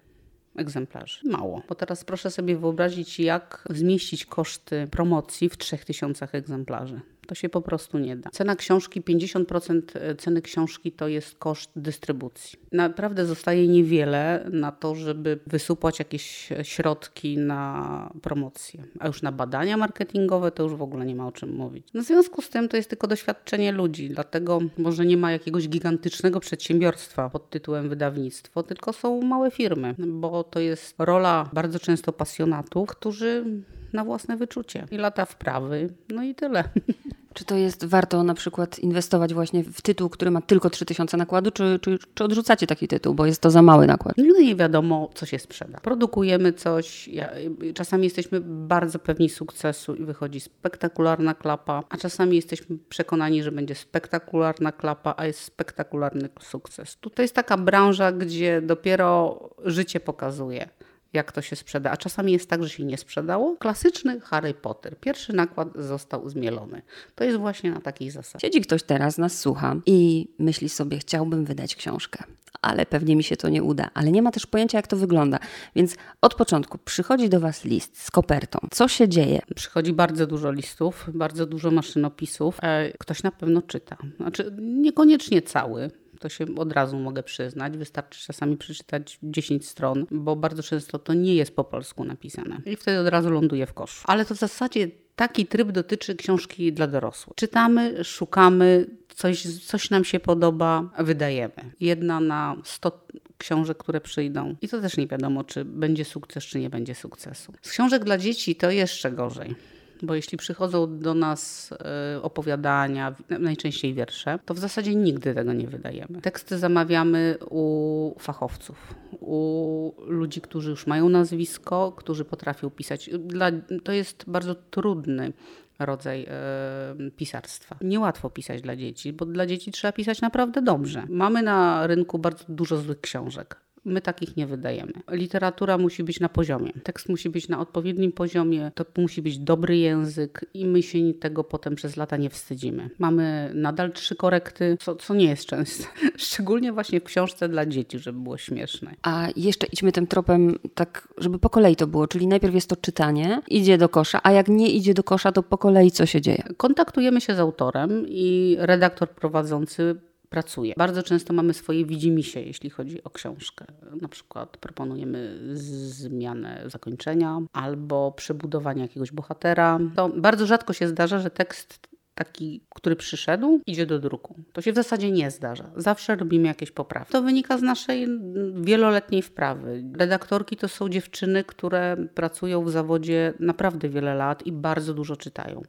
egzemplarzy. 0.57 1.21
Mało. 1.25 1.63
Bo 1.69 1.75
teraz 1.75 2.05
proszę 2.05 2.31
sobie 2.31 2.57
wyobrazić, 2.57 3.21
jak 3.21 3.65
zmieścić 3.71 4.27
koszty 4.27 4.89
promocji 4.91 5.49
w 5.49 5.57
3000 5.57 6.29
egzemplarzy. 6.33 7.01
To 7.31 7.35
się 7.35 7.49
po 7.49 7.61
prostu 7.61 7.99
nie 7.99 8.17
da. 8.17 8.31
Cena 8.31 8.57
książki, 8.57 9.03
50% 9.03 9.83
ceny 10.19 10.43
książki 10.43 10.93
to 10.93 11.09
jest 11.09 11.39
koszt 11.39 11.71
dystrybucji. 11.77 12.59
Naprawdę 12.73 13.27
zostaje 13.27 13.69
niewiele 13.69 14.49
na 14.53 14.73
to, 14.73 14.95
żeby 14.95 15.39
wysupłać 15.47 15.99
jakieś 15.99 16.49
środki 16.63 17.39
na 17.39 18.11
promocję. 18.23 18.85
A 18.99 19.07
już 19.07 19.23
na 19.23 19.33
badania 19.33 19.77
marketingowe 19.77 20.51
to 20.51 20.63
już 20.63 20.75
w 20.75 20.83
ogóle 20.83 21.07
nie 21.07 21.15
ma 21.15 21.27
o 21.27 21.33
czym 21.33 21.55
mówić. 21.57 21.87
No 21.95 22.03
w 22.03 22.05
związku 22.05 22.43
z 22.43 22.49
tym 22.49 22.69
to 22.69 22.77
jest 22.77 22.91
tylko 22.91 23.07
doświadczenie 23.07 23.73
ludzi, 23.73 24.09
dlatego 24.09 24.61
może 24.79 25.07
nie 25.07 25.17
ma 25.17 25.33
jakiegoś 25.33 25.69
gigantycznego 25.69 26.41
przedsiębiorstwa 26.41 27.31
pod 27.31 27.51
tytułem 27.51 27.89
wydawnictwo, 27.89 28.63
tylko 28.63 28.93
są 28.93 29.23
małe 29.23 29.51
firmy, 29.51 29.95
bo 29.99 30.45
to 30.45 30.61
jest 30.61 30.95
rola 30.99 31.51
bardzo 31.53 31.79
często 31.79 32.13
pasjonatów, 32.13 32.89
którzy 32.89 33.45
na 33.93 34.05
własne 34.05 34.37
wyczucie 34.37 34.87
i 34.91 34.97
lata 34.97 35.25
wprawy, 35.25 35.89
no 36.09 36.23
i 36.23 36.35
tyle. 36.35 36.65
Czy 37.35 37.45
to 37.45 37.57
jest 37.57 37.85
warto 37.85 38.23
na 38.23 38.35
przykład 38.35 38.79
inwestować 38.79 39.35
właśnie 39.35 39.65
w 39.65 39.83
tytuł, 39.83 40.09
który 40.09 40.31
ma 40.31 40.41
tylko 40.41 40.71
3000 40.71 41.17
nakładu, 41.17 41.51
czy, 41.51 41.79
czy, 41.83 41.99
czy 42.15 42.25
odrzucacie 42.25 42.67
taki 42.67 42.89
tytuł, 42.89 43.15
bo 43.15 43.27
jest 43.27 43.43
to 43.43 43.51
za 43.51 43.63
mały 43.63 43.87
nakład? 43.87 44.19
Nigdy 44.19 44.45
nie 44.45 44.57
wiadomo, 44.57 45.11
co 45.15 45.27
się 45.27 45.39
sprzeda. 45.39 45.81
Produkujemy 45.81 46.53
coś, 46.53 47.09
ja, 47.09 47.31
czasami 47.75 48.05
jesteśmy 48.05 48.41
bardzo 48.41 48.99
pewni 48.99 49.29
sukcesu 49.29 49.95
i 49.95 50.05
wychodzi 50.05 50.41
spektakularna 50.41 51.35
klapa, 51.35 51.83
a 51.89 51.97
czasami 51.97 52.37
jesteśmy 52.37 52.79
przekonani, 52.89 53.43
że 53.43 53.53
będzie 53.53 53.75
spektakularna 53.75 54.73
klapa, 54.73 55.15
a 55.17 55.27
jest 55.27 55.41
spektakularny 55.41 56.29
sukces. 56.41 56.97
Tutaj 56.97 57.25
jest 57.25 57.35
taka 57.35 57.57
branża, 57.57 58.13
gdzie 58.13 58.63
dopiero 58.63 59.41
życie 59.65 60.01
pokazuje 60.01 60.69
jak 61.13 61.33
to 61.33 61.43
się 61.43 61.57
sprzeda. 61.57 61.91
A 61.91 61.97
czasami 61.97 62.33
jest 62.33 62.51
tak, 62.51 62.63
że 62.63 62.69
się 62.69 62.85
nie 62.85 62.99
sprzedało. 62.99 63.57
Klasyczny 63.57 64.21
Harry 64.21 64.55
Potter. 64.55 64.99
Pierwszy 65.01 65.33
nakład 65.33 65.69
został 65.75 66.29
zmielony. 66.29 66.83
To 67.15 67.25
jest 67.25 67.39
właśnie 67.39 67.71
na 67.71 67.81
takiej 67.81 68.11
zasadzie. 68.11 68.47
Siedzi 68.47 68.61
ktoś 68.61 68.83
teraz, 68.83 69.19
nas 69.19 69.39
słucha 69.39 69.77
i 69.87 70.29
myśli 70.39 70.69
sobie, 70.69 70.99
chciałbym 70.99 71.45
wydać 71.45 71.77
książkę, 71.77 72.25
ale 72.63 72.87
pewnie 72.87 73.17
mi 73.17 73.23
się 73.23 73.37
to 73.37 73.49
nie 73.49 73.63
uda. 73.63 73.91
Ale 73.95 74.11
nie 74.11 74.23
ma 74.23 74.31
też 74.31 74.47
pojęcia, 74.47 74.79
jak 74.79 74.87
to 74.87 74.97
wygląda. 74.97 75.39
Więc 75.77 75.97
od 76.21 76.35
początku 76.35 76.79
przychodzi 76.79 77.29
do 77.29 77.41
Was 77.41 77.65
list 77.65 78.03
z 78.03 78.11
kopertą. 78.11 78.59
Co 78.71 78.89
się 78.89 79.09
dzieje? 79.09 79.41
Przychodzi 79.55 79.93
bardzo 79.93 80.27
dużo 80.27 80.53
listów, 80.53 81.11
bardzo 81.15 81.47
dużo 81.47 81.71
maszynopisów. 81.71 82.59
E, 82.63 82.93
ktoś 82.99 83.23
na 83.23 83.31
pewno 83.31 83.63
czyta. 83.63 83.97
Znaczy, 84.17 84.57
niekoniecznie 84.61 85.43
cały 85.43 85.91
to 86.21 86.29
się 86.29 86.47
od 86.57 86.73
razu 86.73 86.99
mogę 86.99 87.23
przyznać. 87.23 87.77
Wystarczy 87.77 88.27
czasami 88.27 88.57
przeczytać 88.57 89.19
10 89.23 89.69
stron, 89.69 90.07
bo 90.11 90.37
bardzo 90.37 90.63
często 90.63 90.99
to 90.99 91.15
nie 91.15 91.35
jest 91.35 91.57
po 91.57 91.65
polsku 91.65 92.05
napisane. 92.05 92.61
I 92.67 92.77
wtedy 92.77 92.99
od 92.99 93.09
razu 93.09 93.31
ląduje 93.31 93.67
w 93.67 93.73
koszu. 93.73 94.05
Ale 94.07 94.25
to 94.25 94.35
w 94.35 94.39
zasadzie 94.39 94.89
taki 95.17 95.47
tryb 95.47 95.73
dotyczy 95.73 96.15
książki 96.15 96.73
dla 96.73 96.87
dorosłych. 96.87 97.37
Czytamy, 97.37 98.05
szukamy, 98.05 98.87
coś, 99.15 99.43
coś 99.43 99.91
nam 99.91 100.05
się 100.05 100.21
podoba, 100.21 100.91
wydajemy. 100.99 101.73
Jedna 101.81 102.21
na 102.21 102.57
100 102.65 103.07
książek, 103.39 103.79
które 103.79 104.01
przyjdą. 104.01 104.57
I 104.63 104.69
to 104.69 104.81
też 104.81 104.97
nie 104.97 105.07
wiadomo, 105.07 105.45
czy 105.45 105.65
będzie 105.65 106.05
sukces, 106.05 106.45
czy 106.45 106.59
nie 106.59 106.71
będzie 106.71 106.95
sukcesu. 106.95 107.53
Z 107.63 107.71
książek 107.71 108.05
dla 108.05 108.19
dzieci 108.19 108.57
to 108.57 108.71
jeszcze 108.71 109.13
gorzej 109.13 109.55
bo 110.03 110.15
jeśli 110.15 110.39
przychodzą 110.39 110.99
do 110.99 111.15
nas 111.15 111.73
e, 111.73 112.23
opowiadania, 112.23 113.15
najczęściej 113.39 113.95
wiersze, 113.95 114.39
to 114.45 114.55
w 114.55 114.59
zasadzie 114.59 114.95
nigdy 114.95 115.35
tego 115.35 115.53
nie 115.53 115.67
wydajemy. 115.67 116.21
Teksty 116.21 116.59
zamawiamy 116.59 117.37
u 117.51 118.15
fachowców, 118.19 118.95
u 119.21 119.93
ludzi, 120.07 120.41
którzy 120.41 120.71
już 120.71 120.87
mają 120.87 121.09
nazwisko, 121.09 121.93
którzy 121.97 122.25
potrafią 122.25 122.71
pisać. 122.71 123.11
Dla, 123.19 123.51
to 123.85 123.93
jest 123.93 124.25
bardzo 124.27 124.55
trudny 124.55 125.33
rodzaj 125.79 126.27
e, 126.29 127.11
pisarstwa. 127.17 127.77
Niełatwo 127.81 128.31
pisać 128.31 128.63
dla 128.63 128.77
dzieci, 128.77 129.13
bo 129.13 129.27
dla 129.27 129.47
dzieci 129.47 129.73
trzeba 129.73 129.93
pisać 129.93 130.21
naprawdę 130.21 130.63
dobrze. 130.63 131.07
Mamy 131.09 131.43
na 131.43 131.87
rynku 131.87 132.19
bardzo 132.19 132.45
dużo 132.49 132.77
złych 132.77 133.01
książek. 133.01 133.57
My 133.85 134.01
takich 134.01 134.37
nie 134.37 134.47
wydajemy. 134.47 134.93
Literatura 135.11 135.79
musi 135.79 136.05
być 136.05 136.21
na 136.21 136.29
poziomie. 136.29 136.73
Tekst 136.83 137.09
musi 137.09 137.31
być 137.31 137.49
na 137.49 137.61
odpowiednim 137.61 138.13
poziomie, 138.13 138.73
to 138.75 138.85
musi 138.99 139.23
być 139.23 139.39
dobry 139.39 139.77
język 139.77 140.45
i 140.55 140.67
my 140.67 140.83
się 140.83 140.99
tego 141.21 141.45
potem 141.45 141.75
przez 141.75 141.97
lata 141.97 142.17
nie 142.17 142.31
wstydzimy. 142.31 142.91
Mamy 142.99 143.51
nadal 143.55 143.93
trzy 143.93 144.17
korekty, 144.17 144.77
co, 144.81 144.97
co 144.97 145.15
nie 145.15 145.25
jest 145.25 145.47
częste. 145.47 145.85
Szczególnie 146.17 146.73
właśnie 146.73 147.01
w 147.01 147.05
książce 147.05 147.49
dla 147.49 147.67
dzieci, 147.67 147.99
żeby 147.99 148.23
było 148.23 148.39
śmieszne. 148.39 148.95
A 149.03 149.29
jeszcze 149.37 149.67
idźmy 149.67 149.93
tym 149.93 150.07
tropem 150.07 150.59
tak, 150.75 151.09
żeby 151.19 151.39
po 151.39 151.51
kolei 151.51 151.77
to 151.77 151.87
było, 151.87 152.07
czyli 152.07 152.27
najpierw 152.27 152.55
jest 152.55 152.69
to 152.69 152.77
czytanie, 152.77 153.43
idzie 153.49 153.79
do 153.79 153.89
kosza, 153.89 154.21
a 154.23 154.33
jak 154.33 154.49
nie 154.49 154.71
idzie 154.71 154.95
do 154.95 155.03
kosza, 155.03 155.33
to 155.33 155.43
po 155.43 155.59
kolei 155.59 155.91
co 155.91 156.07
się 156.07 156.21
dzieje? 156.21 156.43
Kontaktujemy 156.57 157.21
się 157.21 157.35
z 157.35 157.39
autorem 157.39 158.05
i 158.09 158.57
redaktor 158.59 159.11
prowadzący 159.11 160.01
pracuje. 160.31 160.75
Bardzo 160.77 161.03
często 161.03 161.33
mamy 161.33 161.55
swoje 161.55 161.87
widzimisię, 161.87 162.43
jeśli 162.43 162.71
chodzi 162.71 163.05
o 163.05 163.11
książkę. 163.11 163.65
Na 164.01 164.09
przykład 164.09 164.57
proponujemy 164.57 165.39
zmianę 165.55 166.63
zakończenia 166.67 167.39
albo 167.53 168.13
przebudowanie 168.13 168.83
jakiegoś 168.83 169.13
bohatera. 169.13 169.79
To 169.97 170.09
bardzo 170.09 170.47
rzadko 170.47 170.73
się 170.73 170.89
zdarza, 170.89 171.19
że 171.19 171.31
tekst 171.31 171.91
taki, 172.15 172.65
który 172.75 172.97
przyszedł, 172.97 173.61
idzie 173.67 173.87
do 173.87 173.99
druku. 173.99 174.35
To 174.53 174.61
się 174.63 174.73
w 174.73 174.75
zasadzie 174.75 175.11
nie 175.11 175.31
zdarza. 175.31 175.71
Zawsze 175.77 176.17
robimy 176.17 176.49
jakieś 176.49 176.71
poprawki. 176.71 177.13
To 177.13 177.23
wynika 177.23 177.59
z 177.59 177.63
naszej 177.63 178.09
wieloletniej 178.55 179.23
wprawy. 179.23 179.85
Redaktorki 179.99 180.57
to 180.57 180.69
są 180.69 180.89
dziewczyny, 180.89 181.45
które 181.45 181.97
pracują 182.15 182.65
w 182.65 182.71
zawodzie 182.71 183.35
naprawdę 183.39 183.89
wiele 183.89 184.15
lat 184.15 184.47
i 184.47 184.53
bardzo 184.53 184.95
dużo 184.95 185.17
czytają. 185.17 185.63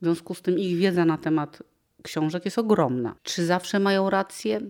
W 0.00 0.04
związku 0.04 0.34
z 0.34 0.42
tym 0.42 0.58
ich 0.58 0.76
wiedza 0.76 1.04
na 1.04 1.18
temat 1.18 1.62
książek 2.04 2.44
jest 2.44 2.58
ogromna. 2.58 3.14
Czy 3.22 3.46
zawsze 3.46 3.78
mają 3.80 4.10
rację? 4.10 4.60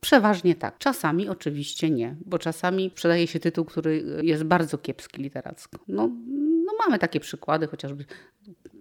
Przeważnie 0.00 0.54
tak. 0.54 0.78
Czasami 0.78 1.28
oczywiście 1.28 1.90
nie, 1.90 2.16
bo 2.26 2.38
czasami 2.38 2.90
sprzedaje 2.90 3.26
się 3.26 3.40
tytuł, 3.40 3.64
który 3.64 4.20
jest 4.22 4.42
bardzo 4.44 4.78
kiepski 4.78 5.22
literacko. 5.22 5.78
No, 5.88 6.10
no 6.66 6.72
mamy 6.78 6.98
takie 6.98 7.20
przykłady, 7.20 7.66
chociażby 7.66 8.04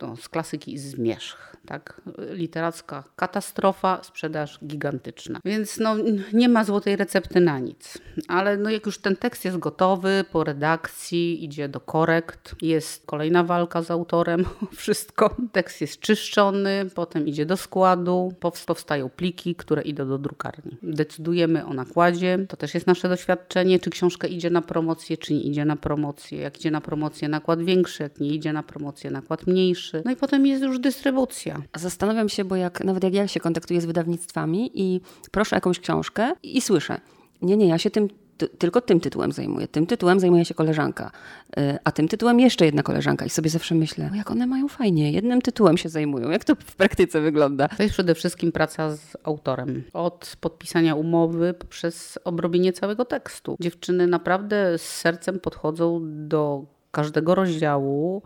no, 0.02 0.16
z 0.16 0.30
klasyki 0.30 0.78
Zmierzch. 0.78 1.56
Tak? 1.66 2.02
Literacka 2.30 3.04
katastrofa, 3.16 4.04
sprzedaż 4.04 4.60
gigantyczna. 4.66 5.40
Więc 5.46 5.80
no, 5.80 5.96
nie 6.34 6.50
ma 6.50 6.64
złotej 6.64 6.96
recepty 6.96 7.42
na 7.42 7.60
nic. 7.60 7.98
Ale 8.28 8.58
no, 8.58 8.70
jak 8.70 8.86
już 8.86 8.98
ten 8.98 9.16
tekst 9.16 9.46
jest 9.46 9.58
gotowy, 9.58 10.26
po 10.32 10.44
redakcji 10.44 11.46
idzie 11.46 11.70
do 11.70 11.80
korekt, 11.80 12.56
jest 12.62 13.06
kolejna 13.06 13.44
walka 13.44 13.82
z 13.82 13.92
autorem, 13.92 14.46
wszystko. 14.76 15.36
Tekst 15.52 15.82
jest 15.82 16.00
czyszczony, 16.00 16.90
potem 16.96 17.28
idzie 17.28 17.46
do 17.46 17.58
składu, 17.58 18.34
powstają 18.66 19.10
pliki, 19.10 19.56
które 19.56 19.82
idą 19.82 20.08
do 20.08 20.18
drukarni. 20.18 20.78
Decydujemy 20.84 21.66
o 21.66 21.74
nakładzie, 21.74 22.46
to 22.50 22.58
też 22.58 22.74
jest 22.74 22.88
nasze 22.88 23.10
doświadczenie, 23.10 23.80
czy 23.80 23.90
książka 23.90 24.28
idzie 24.28 24.50
na 24.50 24.62
promocję, 24.62 25.18
czy 25.18 25.34
nie 25.34 25.42
idzie 25.42 25.66
na 25.66 25.76
promocję. 25.76 26.40
Jak 26.40 26.58
idzie 26.58 26.72
na 26.72 26.82
promocję, 26.82 27.30
nakład 27.30 27.64
większy, 27.64 28.04
jak 28.04 28.20
nie 28.20 28.30
idzie 28.30 28.54
na 28.54 28.64
promocję, 28.64 29.12
nakład 29.12 29.48
mniejszy. 29.48 29.85
No 30.06 30.12
i 30.12 30.16
potem 30.16 30.46
jest 30.46 30.64
już 30.64 30.80
dystrybucja. 30.80 31.62
Zastanawiam 31.76 32.30
się, 32.30 32.46
bo 32.46 32.56
jak 32.56 32.84
nawet 32.84 33.04
jak 33.04 33.14
ja 33.14 33.28
się 33.28 33.40
kontaktuję 33.40 33.82
z 33.82 33.86
wydawnictwami 33.86 34.72
i 34.74 35.02
proszę 35.32 35.56
jakąś 35.56 35.80
książkę 35.80 36.34
i 36.44 36.62
słyszę, 36.62 37.02
nie, 37.42 37.58
nie, 37.58 37.68
ja 37.68 37.78
się 37.78 37.92
tym 37.92 38.08
tylko 38.38 38.82
tym 38.82 39.00
tytułem 39.00 39.32
zajmuję. 39.32 39.68
Tym 39.68 39.88
tytułem 39.88 40.20
zajmuje 40.20 40.46
się 40.46 40.54
koleżanka, 40.54 41.12
y, 41.60 41.78
a 41.84 41.92
tym 41.92 42.08
tytułem 42.08 42.40
jeszcze 42.40 42.66
jedna 42.66 42.84
koleżanka. 42.84 43.26
I 43.26 43.30
sobie 43.30 43.50
zawsze 43.50 43.76
myślę, 43.76 44.12
jak 44.16 44.32
one 44.32 44.48
mają 44.48 44.68
fajnie, 44.68 45.12
jednym 45.12 45.42
tytułem 45.42 45.78
się 45.78 45.90
zajmują. 45.90 46.30
Jak 46.30 46.44
to 46.44 46.56
w 46.56 46.76
praktyce 46.76 47.22
wygląda? 47.22 47.68
To 47.68 47.84
jest 47.84 47.94
przede 47.94 48.16
wszystkim 48.16 48.52
praca 48.52 48.96
z 48.96 49.18
autorem. 49.24 49.84
Od 49.94 50.36
podpisania 50.40 50.96
umowy 50.96 51.54
poprzez 51.54 52.20
obrobienie 52.24 52.74
całego 52.74 53.06
tekstu. 53.06 53.58
Dziewczyny 53.60 54.08
naprawdę 54.08 54.78
z 54.78 54.82
sercem 54.82 55.40
podchodzą 55.40 56.02
do 56.04 56.66
każdego 56.92 57.36
rozdziału 57.36 58.22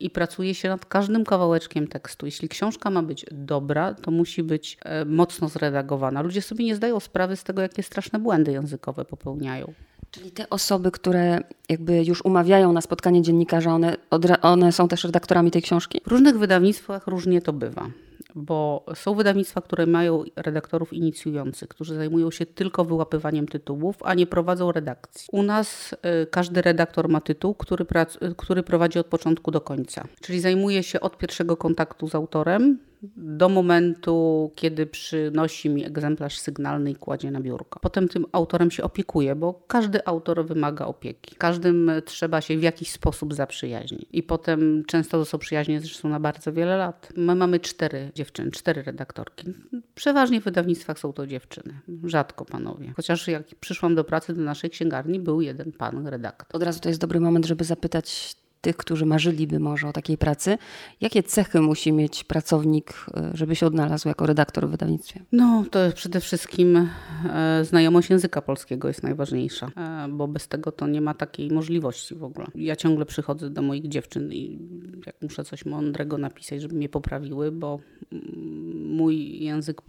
i 0.00 0.10
pracuje 0.10 0.54
się 0.54 0.68
nad 0.68 0.86
każdym 0.86 1.24
kawałeczkiem 1.24 1.88
tekstu. 1.88 2.26
Jeśli 2.26 2.48
książka 2.48 2.90
ma 2.90 3.02
być 3.02 3.26
dobra, 3.32 3.94
to 3.94 4.10
musi 4.10 4.42
być 4.42 4.78
e, 4.84 5.04
mocno 5.04 5.48
zredagowana. 5.48 6.22
Ludzie 6.22 6.42
sobie 6.42 6.64
nie 6.64 6.76
zdają 6.76 7.00
sprawy 7.00 7.36
z 7.36 7.44
tego, 7.44 7.62
jakie 7.62 7.82
straszne 7.82 8.18
błędy 8.18 8.52
językowe 8.52 9.04
popełniają. 9.04 9.72
Czyli 10.10 10.30
te 10.30 10.50
osoby, 10.50 10.90
które 10.90 11.40
jakby 11.68 12.04
już 12.04 12.24
umawiają 12.24 12.72
na 12.72 12.80
spotkanie 12.80 13.22
dziennikarza, 13.22 13.74
one, 13.74 13.96
one 14.42 14.72
są 14.72 14.88
też 14.88 15.04
redaktorami 15.04 15.50
tej 15.50 15.62
książki? 15.62 16.00
W 16.04 16.06
różnych 16.06 16.38
wydawnictwach 16.38 17.06
różnie 17.06 17.42
to 17.42 17.52
bywa 17.52 17.90
bo 18.34 18.84
są 18.94 19.14
wydawnictwa, 19.14 19.60
które 19.60 19.86
mają 19.86 20.24
redaktorów 20.36 20.92
inicjujących, 20.92 21.68
którzy 21.68 21.94
zajmują 21.94 22.30
się 22.30 22.46
tylko 22.46 22.84
wyłapywaniem 22.84 23.48
tytułów, 23.48 23.96
a 24.02 24.14
nie 24.14 24.26
prowadzą 24.26 24.72
redakcji. 24.72 25.28
U 25.32 25.42
nas 25.42 25.92
y, 26.22 26.26
każdy 26.26 26.62
redaktor 26.62 27.08
ma 27.08 27.20
tytuł, 27.20 27.54
który, 27.54 27.84
prac- 27.84 28.34
który 28.36 28.62
prowadzi 28.62 28.98
od 28.98 29.06
początku 29.06 29.50
do 29.50 29.60
końca, 29.60 30.04
czyli 30.20 30.40
zajmuje 30.40 30.82
się 30.82 31.00
od 31.00 31.18
pierwszego 31.18 31.56
kontaktu 31.56 32.08
z 32.08 32.14
autorem 32.14 32.78
do 33.16 33.48
momentu, 33.48 34.50
kiedy 34.54 34.86
przynosi 34.86 35.70
mi 35.70 35.84
egzemplarz 35.84 36.38
sygnalny 36.38 36.90
i 36.90 36.94
kładzie 36.94 37.30
na 37.30 37.40
biurko. 37.40 37.80
Potem 37.80 38.08
tym 38.08 38.24
autorem 38.32 38.70
się 38.70 38.82
opiekuje, 38.82 39.34
bo 39.34 39.62
każdy 39.66 40.06
autor 40.06 40.46
wymaga 40.46 40.86
opieki. 40.86 41.36
Każdym 41.36 41.90
trzeba 42.04 42.40
się 42.40 42.58
w 42.58 42.62
jakiś 42.62 42.90
sposób 42.90 43.34
zaprzyjaźnić. 43.34 44.06
I 44.12 44.22
potem 44.22 44.84
często 44.86 45.18
to 45.18 45.24
są 45.24 45.38
przyjaźnie 45.38 45.80
zresztą 45.80 46.08
na 46.08 46.20
bardzo 46.20 46.52
wiele 46.52 46.76
lat. 46.76 47.12
My 47.16 47.34
mamy 47.34 47.60
cztery 47.60 48.10
dziewczyny, 48.14 48.50
cztery 48.50 48.82
redaktorki. 48.82 49.54
Przeważnie 49.94 50.40
w 50.40 50.44
wydawnictwach 50.44 50.98
są 50.98 51.12
to 51.12 51.26
dziewczyny, 51.26 51.80
rzadko 52.04 52.44
panowie. 52.44 52.92
Chociaż 52.96 53.28
jak 53.28 53.44
przyszłam 53.60 53.94
do 53.94 54.04
pracy 54.04 54.34
do 54.34 54.42
naszej 54.42 54.70
księgarni, 54.70 55.20
był 55.20 55.40
jeden 55.40 55.72
pan 55.72 56.06
redaktor. 56.06 56.56
Od 56.56 56.62
razu 56.62 56.80
to 56.80 56.88
jest 56.88 57.00
dobry 57.00 57.20
moment, 57.20 57.46
żeby 57.46 57.64
zapytać 57.64 58.36
tych, 58.60 58.76
którzy 58.76 59.06
marzyliby 59.06 59.60
może 59.60 59.88
o 59.88 59.92
takiej 59.92 60.18
pracy. 60.18 60.58
Jakie 61.00 61.22
cechy 61.22 61.60
musi 61.60 61.92
mieć 61.92 62.24
pracownik, 62.24 62.94
e, 63.16 63.30
żeby 63.34 63.56
się 63.56 63.66
odnalazł 63.66 64.08
jako 64.08 64.26
redaktor 64.26 64.68
w 64.68 64.70
wydawnictwie? 64.70 65.20
No, 65.32 65.64
to 65.70 65.78
przede 65.94 66.20
wszystkim 66.20 66.88
e, 67.30 67.64
znajomość 67.64 68.10
języka 68.10 68.42
polskiego 68.42 68.88
jest 68.88 69.02
najważniejsza, 69.02 69.70
e, 69.76 70.08
bo 70.08 70.28
bez 70.28 70.48
tego 70.48 70.72
to 70.72 70.86
nie 70.86 71.00
ma 71.00 71.14
takiej 71.14 71.50
możliwości 71.50 72.14
w 72.14 72.24
ogóle. 72.24 72.46
Ja 72.54 72.76
ciągle 72.76 73.06
przychodzę 73.06 73.50
do 73.50 73.62
moich 73.62 73.88
dziewczyn 73.88 74.32
i 74.32 74.58
jak 75.06 75.22
muszę 75.22 75.44
coś 75.44 75.64
mądrego 75.64 76.18
napisać, 76.18 76.62
żeby 76.62 76.74
mnie 76.74 76.88
poprawiły, 76.88 77.52
bo 77.52 77.80
mm, 78.12 78.86
mój 78.88 79.44
język 79.44 79.82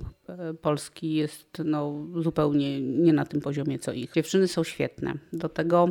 polski 0.62 1.14
jest 1.14 1.62
no, 1.66 2.06
zupełnie 2.16 2.82
nie 2.82 3.14
na 3.14 3.26
tym 3.26 3.42
poziomie 3.42 3.80
co 3.80 3.92
ich. 3.92 4.12
Dziewczyny 4.14 4.48
są 4.48 4.64
świetne. 4.64 5.14
Do 5.34 5.50
tego 5.50 5.90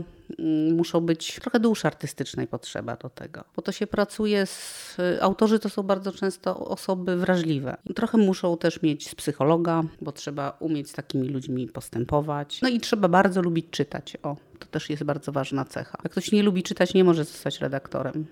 muszą 0.72 1.00
być 1.00 1.40
trochę 1.40 1.60
duszy 1.60 1.86
artystycznej 1.86 2.46
potrzeba 2.46 2.96
do 2.96 3.10
tego, 3.10 3.44
bo 3.56 3.62
to 3.62 3.72
się 3.72 3.86
pracuje 3.86 4.46
z. 4.46 4.96
Autorzy 5.20 5.58
to 5.58 5.68
są 5.68 5.82
bardzo 5.82 6.12
często 6.12 6.58
osoby 6.66 7.16
wrażliwe. 7.16 7.76
Trochę 7.94 8.18
muszą 8.18 8.56
też 8.56 8.82
mieć 8.82 9.10
z 9.10 9.14
psychologa, 9.14 9.82
bo 10.00 10.12
trzeba 10.12 10.56
umieć 10.60 10.90
z 10.90 10.92
takimi 10.92 11.28
ludźmi 11.28 11.68
postępować. 11.68 12.60
No 12.62 12.68
i 12.68 12.80
trzeba 12.80 13.08
bardzo 13.08 13.42
lubić 13.42 13.66
czytać. 13.70 14.16
O, 14.22 14.36
To 14.58 14.66
też 14.66 14.90
jest 14.90 15.04
bardzo 15.04 15.32
ważna 15.32 15.64
cecha. 15.64 15.98
Jak 16.04 16.12
ktoś 16.12 16.32
nie 16.32 16.42
lubi 16.42 16.62
czytać, 16.62 16.94
nie 16.94 17.04
może 17.04 17.24
zostać 17.24 17.60
redaktorem. 17.60 18.26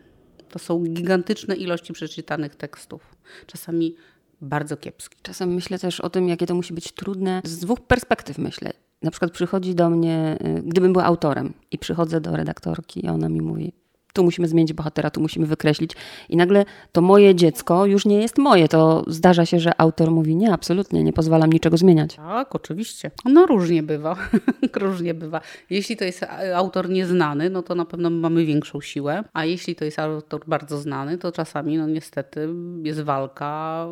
To 0.48 0.58
są 0.58 0.84
gigantyczne 0.84 1.56
ilości 1.56 1.92
przeczytanych 1.92 2.56
tekstów. 2.56 3.16
Czasami 3.46 3.96
bardzo 4.40 4.76
kiepski. 4.76 5.16
Czasem 5.22 5.54
myślę 5.54 5.78
też 5.78 6.00
o 6.00 6.10
tym, 6.10 6.28
jakie 6.28 6.46
to 6.46 6.54
musi 6.54 6.74
być 6.74 6.92
trudne 6.92 7.40
z 7.44 7.58
dwóch 7.58 7.80
perspektyw, 7.80 8.38
myślę. 8.38 8.72
Na 9.06 9.10
przykład 9.10 9.30
przychodzi 9.30 9.74
do 9.74 9.90
mnie, 9.90 10.38
y, 10.58 10.62
gdybym 10.62 10.92
była 10.92 11.04
autorem 11.04 11.52
i 11.70 11.78
przychodzę 11.78 12.20
do 12.20 12.36
redaktorki 12.36 13.06
i 13.06 13.08
ona 13.08 13.28
mi 13.28 13.40
mówi, 13.40 13.72
tu 14.12 14.24
musimy 14.24 14.48
zmienić 14.48 14.72
bohatera, 14.72 15.10
tu 15.10 15.20
musimy 15.20 15.46
wykreślić. 15.46 15.92
I 16.28 16.36
nagle 16.36 16.64
to 16.92 17.00
moje 17.00 17.34
dziecko 17.34 17.86
już 17.86 18.06
nie 18.06 18.20
jest 18.22 18.38
moje. 18.38 18.68
To 18.68 19.04
zdarza 19.06 19.46
się, 19.46 19.60
że 19.60 19.80
autor 19.80 20.10
mówi, 20.10 20.36
nie, 20.36 20.52
absolutnie, 20.52 21.04
nie 21.04 21.12
pozwalam 21.12 21.52
niczego 21.52 21.76
zmieniać. 21.76 22.16
Tak, 22.16 22.54
oczywiście. 22.54 23.10
No 23.24 23.46
różnie 23.46 23.82
bywa. 23.82 24.16
różnie 24.74 25.14
bywa. 25.14 25.40
Jeśli 25.70 25.96
to 25.96 26.04
jest 26.04 26.26
autor 26.54 26.88
nieznany, 26.88 27.50
no 27.50 27.62
to 27.62 27.74
na 27.74 27.84
pewno 27.84 28.10
mamy 28.10 28.44
większą 28.44 28.80
siłę, 28.80 29.24
a 29.32 29.44
jeśli 29.44 29.74
to 29.74 29.84
jest 29.84 29.98
autor 29.98 30.40
bardzo 30.46 30.78
znany, 30.78 31.18
to 31.18 31.32
czasami 31.32 31.78
no 31.78 31.86
niestety 31.86 32.48
jest 32.82 33.00
walka 33.00 33.86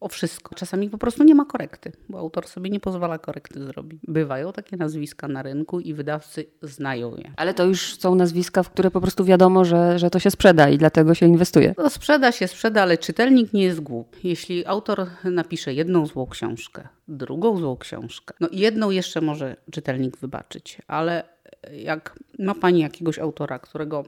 o 0.00 0.08
wszystko. 0.08 0.54
Czasami 0.54 0.90
po 0.90 0.98
prostu 0.98 1.24
nie 1.24 1.34
ma 1.34 1.44
korekty, 1.44 1.92
bo 2.08 2.18
autor 2.18 2.48
sobie 2.48 2.70
nie 2.70 2.80
pozwala 2.80 3.18
korekty 3.18 3.64
zrobić. 3.64 4.00
Bywają 4.08 4.52
takie 4.52 4.76
nazwiska 4.76 5.28
na 5.28 5.42
rynku 5.42 5.80
i 5.80 5.94
wydawcy 5.94 6.46
znają 6.62 7.16
je. 7.16 7.32
Ale 7.36 7.54
to 7.54 7.64
już 7.64 7.98
są 7.98 8.14
nazwiska, 8.14 8.62
w 8.62 8.70
które 8.70 8.90
po 8.90 9.00
prostu 9.00 9.24
wiadomo, 9.24 9.64
że, 9.64 9.98
że 9.98 10.10
to 10.10 10.18
się 10.18 10.30
sprzeda 10.30 10.68
i 10.68 10.78
dlatego 10.78 11.14
się 11.14 11.26
inwestuje. 11.26 11.74
No 11.78 11.90
sprzeda 11.90 12.32
się, 12.32 12.48
sprzeda, 12.48 12.82
ale 12.82 12.98
czytelnik 12.98 13.52
nie 13.52 13.64
jest 13.64 13.80
głupi. 13.80 14.28
Jeśli 14.28 14.66
autor 14.66 15.06
napisze 15.24 15.74
jedną 15.74 16.06
złą 16.06 16.26
książkę, 16.26 16.88
drugą 17.08 17.56
złą 17.56 17.76
książkę, 17.76 18.34
no 18.40 18.48
jedną 18.52 18.90
jeszcze 18.90 19.20
może 19.20 19.56
czytelnik 19.70 20.16
wybaczyć, 20.16 20.78
ale 20.86 21.24
jak 21.72 22.18
ma 22.38 22.54
pani 22.54 22.80
jakiegoś 22.80 23.18
autora, 23.18 23.58
którego 23.58 24.04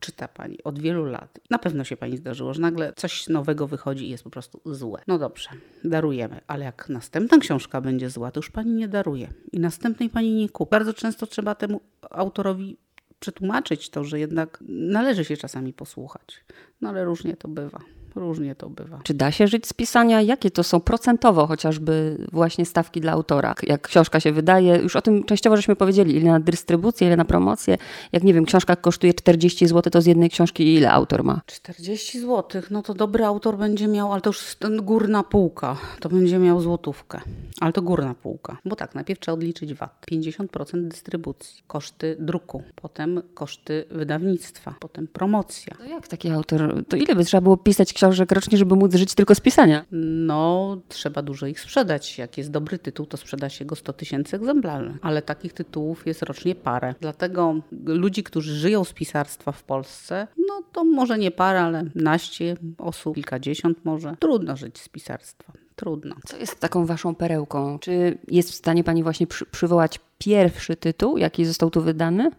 czyta 0.00 0.28
pani 0.28 0.62
od 0.64 0.78
wielu 0.78 1.04
lat. 1.04 1.38
Na 1.50 1.58
pewno 1.58 1.84
się 1.84 1.96
pani 1.96 2.16
zdarzyło, 2.16 2.54
że 2.54 2.60
nagle 2.60 2.92
coś 2.96 3.28
nowego 3.28 3.66
wychodzi 3.66 4.06
i 4.06 4.10
jest 4.10 4.24
po 4.24 4.30
prostu 4.30 4.60
złe. 4.64 5.02
No 5.06 5.18
dobrze, 5.18 5.50
darujemy, 5.84 6.40
ale 6.46 6.64
jak 6.64 6.88
następna 6.88 7.38
książka 7.38 7.80
będzie 7.80 8.10
zła, 8.10 8.30
to 8.30 8.38
już 8.38 8.50
pani 8.50 8.72
nie 8.72 8.88
daruje 8.88 9.28
i 9.52 9.60
następnej 9.60 10.08
pani 10.08 10.34
nie 10.34 10.48
kupi. 10.48 10.70
Bardzo 10.70 10.94
często 10.94 11.26
trzeba 11.26 11.54
temu 11.54 11.80
autorowi 12.10 12.76
przetłumaczyć 13.20 13.90
to, 13.90 14.04
że 14.04 14.20
jednak 14.20 14.58
należy 14.68 15.24
się 15.24 15.36
czasami 15.36 15.72
posłuchać. 15.72 16.44
No 16.80 16.88
ale 16.88 17.04
różnie 17.04 17.36
to 17.36 17.48
bywa. 17.48 17.80
Różnie 18.14 18.54
to 18.54 18.70
bywa. 18.70 19.00
Czy 19.02 19.14
da 19.14 19.30
się 19.30 19.48
żyć 19.48 19.66
z 19.66 19.72
pisania? 19.72 20.22
Jakie 20.22 20.50
to 20.50 20.62
są 20.62 20.80
procentowo 20.80 21.46
chociażby 21.46 22.16
właśnie 22.32 22.66
stawki 22.66 23.00
dla 23.00 23.12
autora? 23.12 23.54
Jak 23.62 23.88
książka 23.88 24.20
się 24.20 24.32
wydaje, 24.32 24.76
już 24.76 24.96
o 24.96 25.02
tym 25.02 25.24
częściowo 25.24 25.56
żeśmy 25.56 25.76
powiedzieli, 25.76 26.16
ile 26.16 26.30
na 26.30 26.40
dystrybucję, 26.40 27.06
ile 27.06 27.16
na 27.16 27.24
promocję. 27.24 27.78
Jak 28.12 28.22
nie 28.22 28.34
wiem, 28.34 28.44
książka 28.44 28.76
kosztuje 28.76 29.14
40 29.14 29.66
zł, 29.66 29.90
to 29.90 30.00
z 30.00 30.06
jednej 30.06 30.30
książki 30.30 30.74
ile 30.74 30.90
autor 30.90 31.24
ma? 31.24 31.40
40 31.46 32.20
zł, 32.20 32.62
no 32.70 32.82
to 32.82 32.94
dobry 32.94 33.24
autor 33.24 33.58
będzie 33.58 33.88
miał, 33.88 34.12
ale 34.12 34.20
to 34.20 34.30
już 34.30 34.54
ten 34.54 34.82
górna 34.82 35.22
półka, 35.22 35.76
to 36.00 36.08
będzie 36.08 36.38
miał 36.38 36.60
złotówkę. 36.60 37.20
Ale 37.60 37.72
to 37.72 37.82
górna 37.82 38.14
półka, 38.14 38.56
bo 38.64 38.76
tak, 38.76 38.94
najpierw 38.94 39.20
trzeba 39.20 39.34
odliczyć 39.34 39.74
VAT, 39.74 40.06
50% 40.12 40.88
dystrybucji, 40.88 41.62
koszty 41.66 42.16
druku, 42.18 42.62
potem 42.74 43.22
koszty 43.34 43.84
wydawnictwa, 43.90 44.74
potem 44.80 45.06
promocja. 45.06 45.74
To 45.74 45.84
jak 45.84 46.08
taki 46.08 46.30
autor, 46.30 46.84
to 46.88 46.96
ile 46.96 47.14
by 47.14 47.24
trzeba 47.24 47.40
było 47.40 47.56
pisać 47.56 47.92
książek 48.00 48.32
rocznie, 48.32 48.58
żeby 48.58 48.76
móc 48.76 48.94
żyć 48.94 49.14
tylko 49.14 49.34
z 49.34 49.40
pisania? 49.40 49.84
No, 49.90 50.76
trzeba 50.88 51.22
dużo 51.22 51.46
ich 51.46 51.60
sprzedać. 51.60 52.18
Jak 52.18 52.38
jest 52.38 52.50
dobry 52.50 52.78
tytuł, 52.78 53.06
to 53.06 53.16
sprzeda 53.16 53.48
się 53.48 53.64
go 53.64 53.76
100 53.76 53.92
tysięcy 53.92 54.36
egzemplarzy. 54.36 54.98
Ale 55.02 55.22
takich 55.22 55.52
tytułów 55.52 56.06
jest 56.06 56.22
rocznie 56.22 56.54
parę. 56.54 56.94
Dlatego 57.00 57.54
ludzi, 57.86 58.22
którzy 58.22 58.54
żyją 58.54 58.84
z 58.84 58.92
pisarstwa 58.92 59.52
w 59.52 59.62
Polsce, 59.62 60.26
no 60.48 60.62
to 60.72 60.84
może 60.84 61.18
nie 61.18 61.30
parę, 61.30 61.60
ale 61.60 61.84
naście 61.94 62.56
osób, 62.78 63.14
kilkadziesiąt 63.14 63.84
może. 63.84 64.16
Trudno 64.20 64.56
żyć 64.56 64.78
z 64.78 64.88
pisarstwa. 64.88 65.52
Trudno. 65.76 66.14
Co 66.26 66.36
jest 66.36 66.60
taką 66.60 66.86
waszą 66.86 67.14
perełką? 67.14 67.78
Czy 67.78 68.18
jest 68.28 68.50
w 68.50 68.54
stanie 68.54 68.84
pani 68.84 69.02
właśnie 69.02 69.26
przy, 69.26 69.46
przywołać 69.46 70.00
pierwszy 70.18 70.76
tytuł, 70.76 71.18
jaki 71.18 71.44
został 71.44 71.70
tu 71.70 71.80
wydany? 71.80 72.30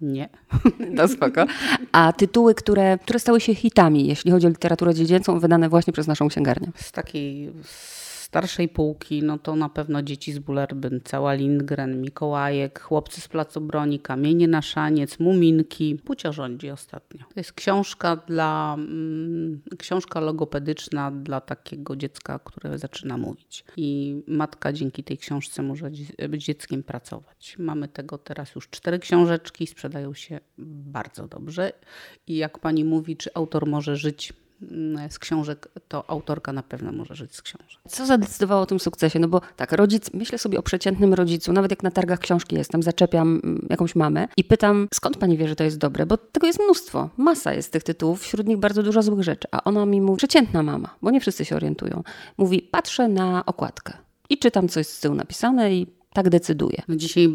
Nie. 0.00 0.28
To 0.96 1.08
spoko. 1.16 1.46
A 1.92 2.12
tytuły, 2.12 2.54
które, 2.54 2.98
które 2.98 3.18
stały 3.18 3.40
się 3.40 3.54
hitami, 3.54 4.06
jeśli 4.06 4.30
chodzi 4.30 4.46
o 4.46 4.50
literaturę 4.50 4.94
dziecięcą, 4.94 5.40
wydane 5.40 5.68
właśnie 5.68 5.92
przez 5.92 6.06
naszą 6.06 6.28
księgarnię? 6.28 6.68
Z 6.74 6.92
takiej 6.92 7.52
starszej 8.28 8.68
półki, 8.68 9.22
no 9.22 9.38
to 9.38 9.56
na 9.56 9.68
pewno 9.68 10.02
Dzieci 10.02 10.32
z 10.32 10.38
Bulerbyn, 10.38 11.00
Cała 11.04 11.34
Lindgren, 11.34 12.00
Mikołajek, 12.00 12.80
Chłopcy 12.80 13.20
z 13.20 13.28
Placu 13.28 13.60
Broni, 13.60 14.00
Kamienie 14.00 14.48
na 14.48 14.62
szaniec, 14.62 15.18
Muminki, 15.18 15.96
Pucia 16.04 16.32
rządzi 16.32 16.70
ostatnio. 16.70 17.18
To 17.18 17.40
jest 17.40 17.52
książka 17.52 18.16
dla, 18.16 18.74
mm, 18.78 19.60
książka 19.78 20.20
logopedyczna 20.20 21.10
dla 21.10 21.40
takiego 21.40 21.96
dziecka, 21.96 22.38
które 22.38 22.78
zaczyna 22.78 23.16
mówić. 23.16 23.64
I 23.76 24.16
matka 24.26 24.72
dzięki 24.72 25.04
tej 25.04 25.18
książce 25.18 25.62
może 25.62 25.90
być 26.28 26.44
dzieckiem 26.44 26.82
pracować. 26.82 27.56
Mamy 27.58 27.88
tego 27.88 28.18
teraz 28.18 28.54
już 28.54 28.70
cztery 28.70 28.98
książeczki, 28.98 29.66
sprzedają 29.66 30.14
się 30.14 30.40
bardzo 30.58 31.28
dobrze. 31.28 31.72
I 32.26 32.36
jak 32.36 32.58
pani 32.58 32.84
mówi, 32.84 33.16
czy 33.16 33.30
autor 33.34 33.66
może 33.66 33.96
żyć 33.96 34.32
z 35.10 35.18
książek, 35.18 35.68
to 35.88 36.10
autorka 36.10 36.52
na 36.52 36.62
pewno 36.62 36.92
może 36.92 37.14
żyć 37.14 37.34
z 37.34 37.42
książek. 37.42 37.78
Co 37.88 38.06
zadecydowało 38.06 38.62
o 38.62 38.66
tym 38.66 38.80
sukcesie? 38.80 39.18
No 39.18 39.28
bo 39.28 39.40
tak, 39.56 39.72
rodzic, 39.72 40.14
myślę 40.14 40.38
sobie 40.38 40.58
o 40.58 40.62
przeciętnym 40.62 41.14
rodzicu, 41.14 41.52
nawet 41.52 41.70
jak 41.70 41.82
na 41.82 41.90
targach 41.90 42.18
książki 42.18 42.56
jestem, 42.56 42.82
zaczepiam 42.82 43.40
mm, 43.44 43.66
jakąś 43.70 43.96
mamę 43.96 44.28
i 44.36 44.44
pytam, 44.44 44.88
skąd 44.94 45.16
pani 45.16 45.36
wie, 45.36 45.48
że 45.48 45.56
to 45.56 45.64
jest 45.64 45.78
dobre? 45.78 46.06
Bo 46.06 46.16
tego 46.16 46.46
jest 46.46 46.60
mnóstwo, 46.60 47.10
masa 47.16 47.54
jest 47.54 47.72
tych 47.72 47.82
tytułów, 47.82 48.22
wśród 48.22 48.46
nich 48.46 48.58
bardzo 48.58 48.82
dużo 48.82 49.02
złych 49.02 49.22
rzeczy. 49.22 49.48
A 49.52 49.64
ona 49.64 49.86
mi 49.86 50.00
mówi, 50.00 50.18
przeciętna 50.18 50.62
mama, 50.62 50.94
bo 51.02 51.10
nie 51.10 51.20
wszyscy 51.20 51.44
się 51.44 51.56
orientują, 51.56 52.02
mówi, 52.38 52.62
patrzę 52.62 53.08
na 53.08 53.46
okładkę 53.46 53.92
i 54.30 54.38
czytam 54.38 54.68
coś 54.68 54.86
z 54.86 55.00
tyłu 55.00 55.14
napisane 55.14 55.74
i 55.74 55.97
tak 56.12 56.28
decyduje. 56.28 56.82
No 56.88 56.96
dzisiaj 56.96 57.28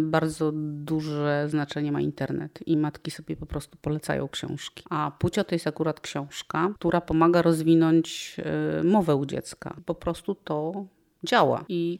bardzo 0.00 0.52
duże 0.54 1.46
znaczenie 1.48 1.92
ma 1.92 2.00
internet 2.00 2.58
i 2.66 2.76
matki 2.76 3.10
sobie 3.10 3.36
po 3.36 3.46
prostu 3.46 3.78
polecają 3.82 4.28
książki. 4.28 4.84
A 4.90 5.12
Pucio 5.18 5.44
to 5.44 5.54
jest 5.54 5.66
akurat 5.66 6.00
książka, 6.00 6.72
która 6.74 7.00
pomaga 7.00 7.42
rozwinąć 7.42 8.36
e, 8.38 8.82
mowę 8.84 9.16
u 9.16 9.26
dziecka. 9.26 9.76
Po 9.86 9.94
prostu 9.94 10.34
to 10.34 10.86
działa 11.24 11.64
i 11.68 11.98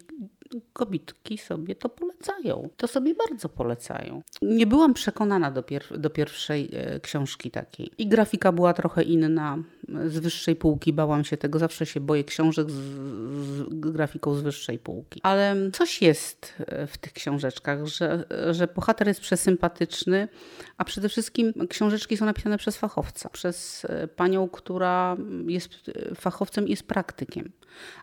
kobitki 0.72 1.38
sobie 1.38 1.74
to 1.74 1.88
polecają. 1.88 2.68
To 2.76 2.86
sobie 2.86 3.14
bardzo 3.14 3.48
polecają. 3.48 4.22
Nie 4.42 4.66
byłam 4.66 4.94
przekonana 4.94 5.50
do, 5.50 5.62
pier 5.62 5.84
do 5.98 6.10
pierwszej 6.10 6.70
e, 6.72 7.00
książki 7.00 7.50
takiej. 7.50 7.90
I 7.98 8.08
grafika 8.08 8.52
była 8.52 8.74
trochę 8.74 9.02
inna, 9.02 9.58
z 10.06 10.18
wyższej 10.18 10.56
półki. 10.56 10.92
Bałam 10.92 11.24
się 11.24 11.36
tego. 11.36 11.58
Zawsze 11.58 11.86
się 11.86 12.00
boję 12.00 12.24
książek 12.24 12.70
z, 12.70 12.74
z 12.74 13.64
grafiką 13.70 14.34
z 14.34 14.40
wyższej 14.40 14.78
półki. 14.78 15.20
Ale 15.22 15.56
coś 15.72 16.02
jest 16.02 16.54
e, 16.58 16.86
w 16.86 16.98
tych 16.98 17.12
książeczkach, 17.12 17.86
że, 17.86 18.24
że 18.50 18.66
bohater 18.66 19.08
jest 19.08 19.20
przesympatyczny, 19.20 20.28
a 20.76 20.84
przede 20.84 21.08
wszystkim 21.08 21.52
książeczki 21.68 22.16
są 22.16 22.24
napisane 22.24 22.58
przez 22.58 22.76
fachowca. 22.76 23.28
Przez 23.28 23.84
e, 23.84 24.08
panią, 24.08 24.48
która 24.48 25.16
jest 25.46 25.90
fachowcem 26.14 26.66
i 26.66 26.70
jest 26.70 26.82
praktykiem. 26.82 27.52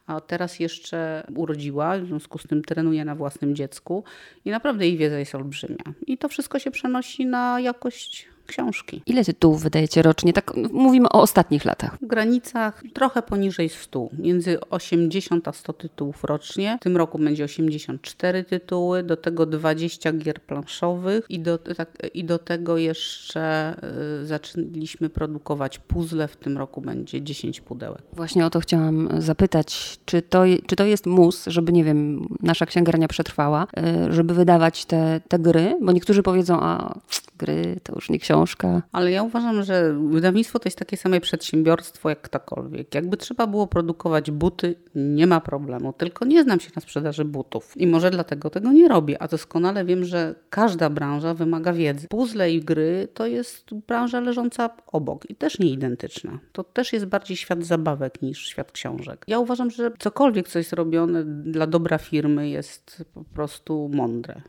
A 0.07 0.21
teraz 0.21 0.59
jeszcze 0.59 1.27
urodziła, 1.35 1.97
w 1.97 2.05
związku 2.05 2.37
z 2.37 2.47
tym 2.47 2.61
trenuje 2.61 3.05
na 3.05 3.15
własnym 3.15 3.55
dziecku 3.55 4.03
i 4.45 4.49
naprawdę 4.49 4.85
jej 4.85 4.97
wiedza 4.97 5.19
jest 5.19 5.35
olbrzymia. 5.35 5.83
I 6.07 6.17
to 6.17 6.29
wszystko 6.29 6.59
się 6.59 6.71
przenosi 6.71 7.25
na 7.25 7.59
jakość 7.59 8.34
książki. 8.45 9.01
Ile 9.05 9.25
tytułów 9.25 9.63
wydajecie 9.63 10.01
rocznie? 10.01 10.33
Tak 10.33 10.53
mówimy 10.71 11.09
o 11.09 11.21
ostatnich 11.21 11.65
latach. 11.65 11.97
W 12.01 12.07
granicach 12.07 12.83
trochę 12.93 13.21
poniżej 13.21 13.69
100, 13.69 14.09
między 14.19 14.59
80 14.69 15.47
a 15.47 15.53
100 15.53 15.73
tytułów 15.73 16.23
rocznie. 16.23 16.77
W 16.81 16.83
tym 16.83 16.97
roku 16.97 17.19
będzie 17.19 17.43
84 17.43 18.43
tytuły, 18.43 19.03
do 19.03 19.17
tego 19.17 19.45
20 19.45 20.13
gier 20.13 20.41
planszowych 20.41 21.25
i 21.29 21.39
do, 21.39 21.57
tak, 21.57 21.97
i 22.13 22.23
do 22.23 22.39
tego 22.39 22.77
jeszcze 22.77 23.75
y, 24.21 24.25
zaczęliśmy 24.25 25.09
produkować 25.09 25.79
puzzle. 25.79 26.27
W 26.27 26.35
tym 26.35 26.57
roku 26.57 26.81
będzie 26.81 27.21
10 27.21 27.61
pudełek. 27.61 28.01
Właśnie 28.13 28.45
o 28.45 28.49
to 28.49 28.59
chciałam 28.59 29.09
zapytać. 29.17 29.99
Czy 30.05 30.21
to, 30.21 30.43
czy 30.67 30.75
to 30.75 30.85
jest 30.85 31.05
mus, 31.05 31.45
żeby, 31.47 31.71
nie 31.71 31.83
wiem, 31.83 32.27
nasza 32.41 32.65
księgarnia 32.65 33.07
przetrwała, 33.07 33.67
y, 34.09 34.13
żeby 34.13 34.33
wydawać 34.33 34.85
te, 34.85 35.21
te 35.27 35.39
gry? 35.39 35.77
Bo 35.81 35.91
niektórzy 35.91 36.23
powiedzą, 36.23 36.59
a 36.61 36.99
gry 37.37 37.79
to 37.83 37.95
już 37.95 38.09
nie 38.09 38.19
książka 38.19 38.34
książka. 38.35 38.81
Ale 38.91 39.11
ja 39.11 39.23
uważam, 39.23 39.63
że 39.63 39.93
wydawnictwo 39.93 40.59
to 40.59 40.67
jest 40.67 40.77
takie 40.77 40.97
same 40.97 41.21
przedsiębiorstwo 41.21 42.09
jak 42.09 42.21
ktokolwiek. 42.21 42.95
Jakby 42.95 43.17
trzeba 43.17 43.47
było 43.47 43.67
produkować 43.67 44.31
buty, 44.31 44.75
nie 44.95 45.27
ma 45.27 45.41
problemu. 45.41 45.93
Tylko 45.93 46.25
nie 46.25 46.43
znam 46.43 46.59
się 46.59 46.71
na 46.75 46.81
sprzedaży 46.81 47.25
butów. 47.25 47.73
I 47.77 47.87
może 47.87 48.11
dlatego 48.11 48.49
tego 48.49 48.71
nie 48.71 48.87
robię. 48.87 49.21
A 49.21 49.27
doskonale 49.27 49.85
wiem, 49.85 50.05
że 50.05 50.35
każda 50.49 50.89
branża 50.89 51.33
wymaga 51.33 51.73
wiedzy. 51.73 52.07
Puzzle 52.07 52.51
i 52.51 52.59
gry 52.59 53.07
to 53.13 53.27
jest 53.27 53.73
branża 53.87 54.19
leżąca 54.19 54.69
obok 54.87 55.29
i 55.29 55.35
też 55.35 55.59
nie 55.59 55.69
identyczna. 55.69 56.39
To 56.51 56.63
też 56.63 56.93
jest 56.93 57.05
bardziej 57.05 57.37
świat 57.37 57.63
zabawek 57.63 58.21
niż 58.21 58.47
świat 58.47 58.71
książek. 58.71 59.25
Ja 59.27 59.39
uważam, 59.39 59.71
że 59.71 59.91
cokolwiek, 59.99 60.47
co 60.47 60.59
jest 60.59 60.73
robione 60.73 61.23
dla 61.23 61.67
dobra 61.67 61.97
firmy 61.97 62.49
jest 62.49 63.05
po 63.13 63.23
prostu 63.23 63.89
mądre 63.93 64.41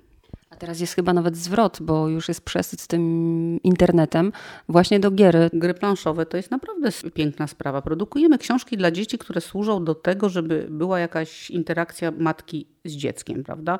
Teraz 0.58 0.80
jest 0.80 0.94
chyba 0.94 1.12
nawet 1.12 1.36
zwrot, 1.36 1.78
bo 1.80 2.08
już 2.08 2.28
jest 2.28 2.40
przesyt 2.40 2.80
z 2.80 2.86
tym 2.86 3.02
internetem 3.62 4.32
właśnie 4.68 5.00
do 5.00 5.10
gier. 5.10 5.50
Gry 5.52 5.74
planszowe 5.74 6.26
to 6.26 6.36
jest 6.36 6.50
naprawdę 6.50 6.90
piękna 7.14 7.46
sprawa. 7.46 7.82
Produkujemy 7.82 8.38
książki 8.38 8.76
dla 8.76 8.90
dzieci, 8.90 9.18
które 9.18 9.40
służą 9.40 9.84
do 9.84 9.94
tego, 9.94 10.28
żeby 10.28 10.66
była 10.70 10.98
jakaś 10.98 11.50
interakcja 11.50 12.10
matki 12.10 12.66
z 12.88 12.92
dzieckiem, 12.92 13.44
prawda? 13.44 13.78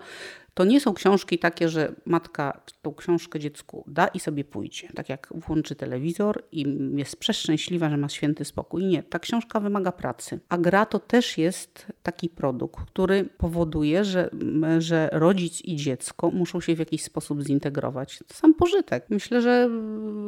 To 0.57 0.65
nie 0.65 0.81
są 0.81 0.95
książki 0.95 1.39
takie, 1.39 1.69
że 1.69 1.93
matka 2.07 2.61
tą 2.83 2.95
książkę 2.95 3.41
dziecku 3.41 3.85
da 3.87 4.07
i 4.07 4.21
sobie 4.21 4.45
pójdzie. 4.45 4.89
Tak 4.95 5.09
jak 5.09 5.29
włączy 5.35 5.75
telewizor 5.75 6.43
i 6.53 6.79
jest 6.95 7.17
przeszczęśliwa, 7.17 7.91
że 7.91 7.97
ma 7.97 8.09
święty 8.09 8.45
spokój. 8.45 8.85
Nie, 8.85 9.03
ta 9.03 9.19
książka 9.19 9.61
wymaga 9.61 9.93
pracy. 9.93 10.41
A 10.49 10.59
gra 10.59 10.87
to 10.87 10.99
też 10.99 11.39
jest 11.39 11.87
taki 12.03 12.29
produkt, 12.29 12.81
który 12.87 13.25
powoduje, 13.25 14.05
że, 14.05 14.31
że 14.79 15.09
rodzic 15.13 15.65
i 15.65 15.77
dziecko 15.77 16.31
muszą 16.31 16.61
się 16.61 16.75
w 16.75 16.79
jakiś 16.79 17.03
sposób 17.03 17.43
zintegrować. 17.43 18.19
To 18.29 18.35
sam 18.35 18.55
pożytek. 18.55 19.07
Myślę, 19.11 19.43
że 19.43 19.71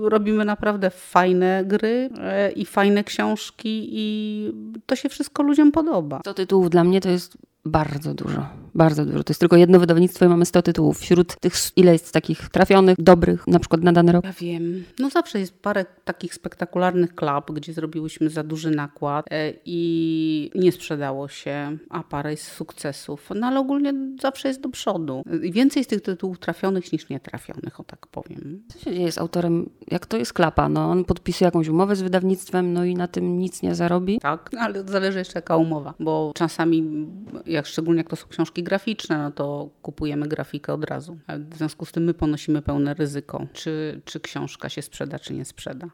robimy 0.02 0.44
naprawdę 0.44 0.90
fajne 0.90 1.64
gry 1.66 2.10
e, 2.18 2.52
i 2.52 2.64
fajne 2.64 3.04
książki 3.04 3.88
i 3.92 4.52
to 4.86 4.96
się 4.96 5.08
wszystko 5.08 5.42
ludziom 5.42 5.72
podoba. 5.72 6.20
To 6.20 6.34
tytułów 6.34 6.70
dla 6.70 6.84
mnie 6.84 7.00
to 7.00 7.08
jest 7.08 7.38
bardzo 7.64 8.14
dużo, 8.14 8.46
bardzo 8.78 9.04
dużo. 9.04 9.24
To 9.24 9.30
jest 9.30 9.40
tylko 9.40 9.56
jedno 9.56 9.80
wydawnictwo 9.80 10.24
i 10.24 10.28
mamy 10.28 10.46
100 10.46 10.62
tytułów. 10.62 10.98
Wśród 10.98 11.40
tych, 11.40 11.54
ile 11.76 11.92
jest 11.92 12.12
takich 12.12 12.48
trafionych, 12.48 12.96
dobrych, 12.98 13.46
na 13.46 13.58
przykład 13.58 13.82
na 13.82 13.92
dany 13.92 14.12
rok? 14.12 14.24
Ja 14.24 14.32
wiem. 14.32 14.84
No 14.98 15.10
zawsze 15.10 15.40
jest 15.40 15.62
parę 15.62 15.84
takich 16.04 16.34
spektakularnych 16.34 17.14
klap, 17.14 17.50
gdzie 17.50 17.72
zrobiłyśmy 17.72 18.30
za 18.30 18.42
duży 18.42 18.70
nakład 18.70 19.26
e, 19.30 19.52
i 19.64 20.50
nie 20.54 20.72
sprzedało 20.72 21.28
się, 21.28 21.78
a 21.90 22.02
parę 22.02 22.30
jest 22.30 22.44
sukcesów. 22.44 23.28
No 23.34 23.46
ale 23.46 23.60
ogólnie 23.60 23.94
zawsze 24.22 24.48
jest 24.48 24.60
do 24.60 24.68
przodu. 24.68 25.22
Więcej 25.26 25.84
z 25.84 25.86
tych 25.86 26.00
tytułów 26.00 26.38
trafionych 26.38 26.92
niż 26.92 27.08
nietrafionych, 27.08 27.80
o 27.80 27.84
tak 27.84 28.06
powiem. 28.06 28.62
Co 28.68 28.78
się 28.78 28.94
dzieje 28.94 29.12
z 29.12 29.18
autorem? 29.18 29.70
Jak 29.90 30.06
to 30.06 30.16
jest 30.16 30.32
klapa? 30.32 30.68
No 30.68 30.90
on 30.90 31.04
podpisuje 31.04 31.46
jakąś 31.46 31.68
umowę 31.68 31.96
z 31.96 32.02
wydawnictwem, 32.02 32.72
no 32.72 32.84
i 32.84 32.94
na 32.94 33.08
tym 33.08 33.38
nic 33.38 33.62
nie 33.62 33.74
zarobi? 33.74 34.18
Tak, 34.20 34.50
ale 34.58 34.84
zależy 34.84 35.18
jeszcze 35.18 35.38
jaka 35.38 35.56
umowa, 35.56 35.94
bo 36.00 36.32
czasami 36.34 37.06
jak 37.46 37.66
szczególnie 37.66 38.00
jak 38.00 38.10
to 38.10 38.16
są 38.16 38.28
książki 38.28 38.62
graficzne, 38.68 39.18
no 39.18 39.30
to 39.30 39.68
kupujemy 39.82 40.28
grafikę 40.28 40.72
od 40.74 40.84
razu. 40.84 41.18
W 41.28 41.56
związku 41.56 41.84
z 41.86 41.92
tym 41.92 42.04
my 42.04 42.14
ponosimy 42.14 42.62
pełne 42.62 42.94
ryzyko, 42.94 43.46
czy, 43.52 44.00
czy 44.04 44.20
książka 44.20 44.68
się 44.68 44.82
sprzeda, 44.82 45.18
czy 45.18 45.34
nie 45.34 45.44
sprzeda. 45.44 45.88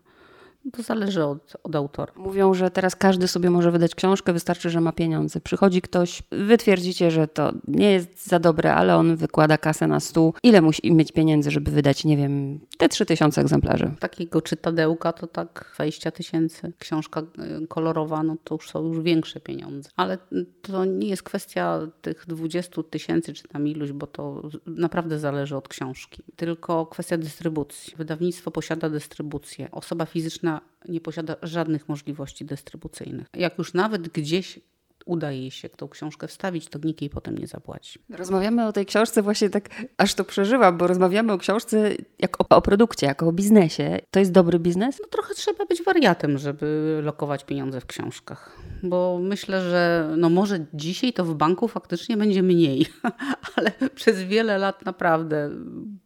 To 0.73 0.83
zależy 0.83 1.25
od, 1.25 1.57
od 1.63 1.77
autora. 1.77 2.13
Mówią, 2.17 2.55
że 2.55 2.71
teraz 2.71 2.97
każdy 2.97 3.29
sobie 3.29 3.51
może 3.51 3.71
wydać 3.71 3.95
książkę, 3.95 4.33
wystarczy, 4.33 4.71
że 4.71 4.81
ma 4.81 4.93
pieniądze. 4.93 5.41
Przychodzi 5.41 5.83
ktoś, 5.83 6.23
wy 6.31 6.59
twierdzicie, 6.59 7.11
że 7.11 7.29
to 7.29 7.53
nie 7.69 7.93
jest 7.93 8.27
za 8.27 8.39
dobre, 8.39 8.75
ale 8.75 8.97
on 8.97 9.17
wykłada 9.17 9.59
kasę 9.59 9.87
na 9.87 10.01
stół. 10.01 10.35
Ile 10.43 10.63
musi 10.63 10.93
mieć 10.93 11.13
pieniędzy, 11.13 11.51
żeby 11.51 11.71
wydać, 11.71 12.05
nie 12.05 12.17
wiem, 12.17 12.61
te 12.79 12.89
3000 12.89 13.41
egzemplarzy? 13.41 13.91
Takiego 14.01 14.43
czytadełka 14.43 15.13
to 15.13 15.27
tak 15.27 15.73
20 15.75 16.11
tysięcy. 16.11 16.73
Książka 16.79 17.21
y, 17.63 17.67
kolorowa, 17.67 18.23
no 18.23 18.37
to 18.45 18.55
już 18.55 18.71
są 18.71 18.83
już 18.83 19.01
większe 19.01 19.41
pieniądze. 19.41 19.91
Ale 19.97 20.19
to 20.63 20.85
nie 20.85 21.09
jest 21.09 21.23
kwestia 21.23 21.81
tych 22.03 22.25
20 22.27 22.83
tysięcy 22.91 23.33
czy 23.33 23.49
tam 23.49 23.69
iluś, 23.69 23.93
bo 23.93 24.07
to 24.07 24.43
naprawdę 24.67 25.19
zależy 25.19 25.57
od 25.57 25.69
książki. 25.69 26.23
Tylko 26.37 26.87
kwestia 26.87 27.19
dystrybucji. 27.19 27.95
Wydawnictwo 27.97 28.51
posiada 28.51 28.91
dystrybucję. 28.91 29.69
Osoba 29.71 30.07
fizyczna 30.07 30.54
nie 30.89 31.01
posiada 31.01 31.37
żadnych 31.43 31.89
możliwości 31.89 32.45
dystrybucyjnych. 32.45 33.27
Jak 33.35 33.59
już 33.59 33.75
nawet 33.75 34.09
gdzieś 34.09 34.61
udaje 35.05 35.41
jej 35.41 35.51
się 35.51 35.69
tą 35.69 35.89
książkę 35.89 36.29
wstawić, 36.29 36.69
to 36.69 36.79
nikt 36.85 37.01
jej 37.03 37.11
potem 37.11 37.39
nie 37.39 37.47
zapłaci. 37.47 37.99
Rozmawiamy 38.11 38.67
o 38.67 38.73
tej 38.73 38.87
książce 38.87 39.23
właśnie 39.23 39.51
tak, 39.51 39.69
aż 39.97 40.15
to 40.15 40.25
przeżywam, 40.25 40.79
bo 40.79 40.87
rozmawiamy 40.87 41.33
o 41.33 41.39
książce 41.39 41.91
jak 42.19 42.41
o, 42.41 42.57
o 42.57 42.63
produkcie, 42.63 43.07
jako 43.07 43.29
o 43.29 43.33
biznesie. 43.33 43.99
To 44.11 44.19
jest 44.19 44.33
dobry 44.33 44.59
biznes? 44.59 44.99
No 45.03 45.09
trochę 45.09 45.35
trzeba 45.35 45.67
być 45.67 45.83
wariatem, 45.83 46.39
żeby 46.39 47.01
lokować 47.03 47.45
pieniądze 47.45 47.81
w 47.81 47.87
książkach. 47.87 48.59
Bo 48.83 49.19
myślę, 49.23 49.61
że 49.61 50.15
no 50.17 50.31
może 50.31 50.67
dzisiaj 50.75 51.13
to 51.13 51.25
w 51.25 51.35
banku 51.35 51.69
faktycznie 51.69 52.17
będzie 52.17 52.43
mniej, 52.43 52.87
ale 53.57 53.73
przez 53.95 54.23
wiele 54.23 54.59
lat 54.59 54.85
naprawdę 54.85 55.51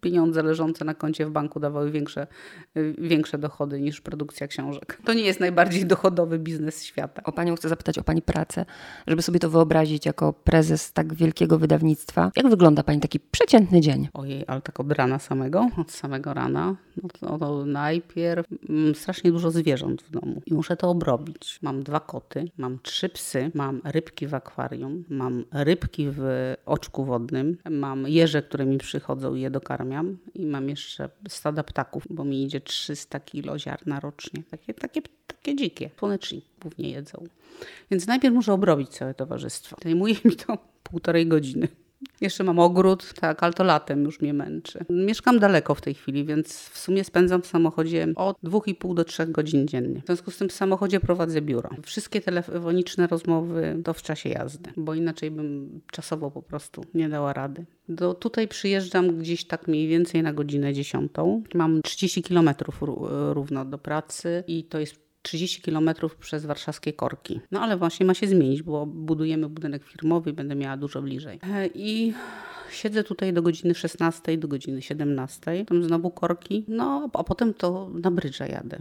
pieniądze 0.00 0.42
leżące 0.42 0.84
na 0.84 0.94
koncie 0.94 1.26
w 1.26 1.30
banku 1.30 1.60
dawały 1.60 1.90
większe, 1.90 2.26
większe 2.98 3.38
dochody 3.38 3.80
niż 3.80 4.00
produkcja 4.00 4.48
książek. 4.48 4.98
To 5.04 5.12
nie 5.12 5.22
jest 5.22 5.40
najbardziej 5.40 5.86
dochodowy 5.86 6.38
biznes 6.38 6.84
świata. 6.84 7.22
O 7.24 7.32
panią 7.32 7.56
chcę 7.56 7.68
zapytać 7.68 7.98
o 7.98 8.02
pani 8.02 8.22
pracę 8.22 8.64
żeby 9.06 9.22
sobie 9.22 9.40
to 9.40 9.50
wyobrazić 9.50 10.06
jako 10.06 10.32
prezes 10.32 10.92
tak 10.92 11.14
wielkiego 11.14 11.58
wydawnictwa. 11.58 12.30
Jak 12.36 12.48
wygląda 12.48 12.82
Pani 12.82 13.00
taki 13.00 13.20
przeciętny 13.20 13.80
dzień? 13.80 14.08
Ojej, 14.14 14.44
ale 14.46 14.60
tak 14.60 14.80
od 14.80 14.92
rana 14.92 15.18
samego, 15.18 15.68
od 15.76 15.90
samego 15.90 16.34
rana, 16.34 16.76
no 17.02 17.08
to, 17.20 17.38
to 17.38 17.64
najpierw 17.64 18.46
mm, 18.68 18.94
strasznie 18.94 19.32
dużo 19.32 19.50
zwierząt 19.50 20.02
w 20.02 20.10
domu 20.10 20.42
i 20.46 20.54
muszę 20.54 20.76
to 20.76 20.90
obrobić. 20.90 21.58
Mam 21.62 21.82
dwa 21.82 22.00
koty, 22.00 22.50
mam 22.58 22.78
trzy 22.82 23.08
psy, 23.08 23.50
mam 23.54 23.80
rybki 23.84 24.26
w 24.26 24.34
akwarium, 24.34 25.04
mam 25.08 25.44
rybki 25.52 26.06
w 26.10 26.54
oczku 26.66 27.04
wodnym, 27.04 27.56
mam 27.70 28.08
jeże, 28.08 28.42
które 28.42 28.66
mi 28.66 28.78
przychodzą 28.78 29.34
i 29.34 29.40
je 29.40 29.50
dokarmiam 29.50 30.18
i 30.34 30.46
mam 30.46 30.68
jeszcze 30.68 31.08
stada 31.28 31.62
ptaków, 31.62 32.04
bo 32.10 32.24
mi 32.24 32.42
idzie 32.42 32.60
300 32.60 33.20
kilo 33.20 33.58
ziarna 33.58 34.00
rocznie. 34.00 34.42
Takie, 34.50 34.74
takie, 34.74 35.02
takie 35.26 35.56
dzikie. 35.56 35.90
Słoneczniki 35.98 36.48
głównie 36.62 36.90
jedzą. 36.90 37.24
Więc 37.90 38.06
najpierw 38.06 38.34
muszę 38.34 38.52
obrobić 38.52 38.77
całe 38.86 39.14
towarzystwo. 39.14 39.76
Zajmuje 39.82 40.14
mi 40.24 40.36
to 40.36 40.58
półtorej 40.90 41.26
godziny. 41.26 41.68
Jeszcze 42.20 42.44
mam 42.44 42.58
ogród, 42.58 43.14
tak, 43.20 43.42
ale 43.42 43.52
to 43.52 43.64
latem 43.64 44.04
już 44.04 44.20
mnie 44.20 44.34
męczy. 44.34 44.84
Mieszkam 44.90 45.38
daleko 45.38 45.74
w 45.74 45.80
tej 45.80 45.94
chwili, 45.94 46.24
więc 46.24 46.68
w 46.68 46.78
sumie 46.78 47.04
spędzam 47.04 47.42
w 47.42 47.46
samochodzie 47.46 48.06
od 48.16 48.38
2,5 48.44 48.94
do 48.94 49.04
3 49.04 49.26
godzin 49.26 49.68
dziennie. 49.68 50.00
W 50.02 50.06
związku 50.06 50.30
z 50.30 50.38
tym 50.38 50.48
w 50.48 50.52
samochodzie 50.52 51.00
prowadzę 51.00 51.42
biuro. 51.42 51.70
Wszystkie 51.82 52.20
telefoniczne 52.20 53.06
rozmowy 53.06 53.80
to 53.84 53.94
w 53.94 54.02
czasie 54.02 54.28
jazdy, 54.28 54.70
bo 54.76 54.94
inaczej 54.94 55.30
bym 55.30 55.80
czasowo 55.92 56.30
po 56.30 56.42
prostu 56.42 56.84
nie 56.94 57.08
dała 57.08 57.32
rady. 57.32 57.66
Do, 57.88 58.14
tutaj 58.14 58.48
przyjeżdżam 58.48 59.18
gdzieś 59.18 59.44
tak 59.44 59.68
mniej 59.68 59.88
więcej 59.88 60.22
na 60.22 60.32
godzinę 60.32 60.72
10. 60.72 61.12
Mam 61.54 61.82
30 61.82 62.22
kilometrów 62.22 62.78
równo 63.32 63.64
do 63.64 63.78
pracy 63.78 64.44
i 64.46 64.64
to 64.64 64.78
jest 64.78 65.07
30 65.28 65.62
km 65.62 65.90
przez 66.20 66.46
warszawskie 66.46 66.92
korki. 66.92 67.40
No 67.50 67.60
ale 67.60 67.76
właśnie 67.76 68.06
ma 68.06 68.14
się 68.14 68.26
zmienić, 68.26 68.62
bo 68.62 68.86
budujemy 68.86 69.48
budynek 69.48 69.84
firmowy 69.84 70.30
i 70.30 70.32
będę 70.32 70.54
miała 70.54 70.76
dużo 70.76 71.02
bliżej. 71.02 71.40
E, 71.42 71.66
I 71.66 72.12
siedzę 72.70 73.04
tutaj 73.04 73.32
do 73.32 73.42
godziny 73.42 73.74
16, 73.74 74.38
do 74.38 74.48
godziny 74.48 74.82
17, 74.82 75.64
tam 75.64 75.82
znowu 75.82 76.10
korki, 76.10 76.64
no 76.68 77.10
a 77.12 77.24
potem 77.24 77.54
to 77.54 77.90
na 78.02 78.10
brydża 78.10 78.46
jadę 78.46 78.78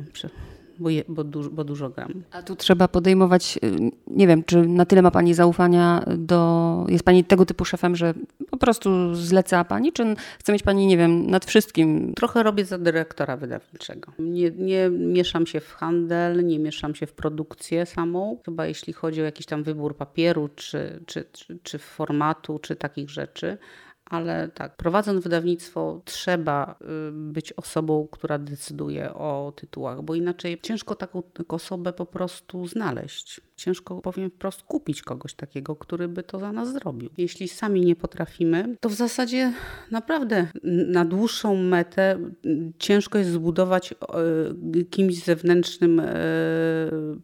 bo, 0.80 0.90
je, 0.90 1.04
bo, 1.08 1.24
duż, 1.24 1.50
bo 1.50 1.64
dużo 1.64 1.90
gram. 1.90 2.24
A 2.32 2.42
tu 2.42 2.56
trzeba 2.56 2.88
podejmować, 2.88 3.60
y, 3.64 3.92
nie 4.08 4.28
wiem, 4.28 4.44
czy 4.44 4.68
na 4.68 4.86
tyle 4.86 5.02
ma 5.02 5.12
Pani 5.12 5.34
zaufania 5.34 6.04
do, 6.18 6.86
jest 6.90 7.04
Pani 7.04 7.24
tego 7.24 7.46
typu 7.46 7.66
szefem, 7.66 7.96
że 7.96 8.14
po 8.50 8.58
prostu 8.58 9.16
zleca 9.16 9.64
Pani, 9.64 9.92
czy 9.92 10.16
chce 10.40 10.54
mieć 10.54 10.64
Pani, 10.64 10.88
nie 10.88 10.98
wiem, 10.98 11.30
nad 11.30 11.46
wszystkim? 11.46 12.14
Trochę 12.14 12.44
robię 12.44 12.66
za 12.66 12.78
dyrektora 12.78 13.38
wydawniczego. 13.38 14.12
Nie, 14.20 14.52
nie 14.52 14.90
mieszam 14.90 15.46
się 15.46 15.60
w 15.60 15.74
handel, 15.74 16.46
nie 16.46 16.60
mieszam 16.60 16.96
się 16.96 17.08
w 17.08 17.14
produkcję 17.14 17.86
samą, 17.86 18.38
chyba 18.46 18.66
jeśli 18.66 18.94
chodzi 18.94 19.22
o 19.22 19.24
jakiś 19.24 19.46
tam 19.46 19.64
wybór 19.64 19.98
papieru, 19.98 20.50
czy, 20.56 21.04
czy, 21.06 21.26
czy, 21.32 21.60
czy 21.64 21.78
formatu, 21.78 22.60
czy 22.60 22.76
takich 22.76 23.10
rzeczy 23.10 23.58
ale 24.10 24.50
tak, 24.50 24.76
prowadząc 24.76 25.24
wydawnictwo, 25.24 26.02
trzeba 26.06 26.76
y, 26.82 27.12
być 27.12 27.54
osobą, 27.54 28.08
która 28.12 28.38
decyduje 28.38 29.14
o 29.14 29.54
tytułach, 29.56 30.02
bo 30.02 30.16
inaczej 30.16 30.62
ciężko 30.62 30.96
taką 30.96 31.24
osobę 31.48 31.94
po 31.94 32.06
prostu 32.06 32.68
znaleźć. 32.68 33.42
Ciężko, 33.58 34.02
powiem 34.02 34.30
wprost, 34.30 34.64
kupić 34.64 35.02
kogoś 35.02 35.34
takiego, 35.34 35.76
który 35.76 36.08
by 36.08 36.24
to 36.24 36.40
za 36.40 36.52
nas 36.52 36.74
zrobił. 36.74 37.10
Jeśli 37.18 37.48
sami 37.48 37.82
nie 37.82 37.96
potrafimy, 37.96 38.76
to 38.80 38.90
w 38.90 38.94
zasadzie 38.94 39.54
naprawdę 39.92 40.48
na 40.64 41.06
dłuższą 41.06 41.56
metę 41.56 42.20
ciężko 42.80 43.18
jest 43.18 43.32
zbudować 43.32 43.94
y, 44.74 44.86
kimś 44.86 45.24
zewnętrznym 45.24 46.00
y, 46.00 46.06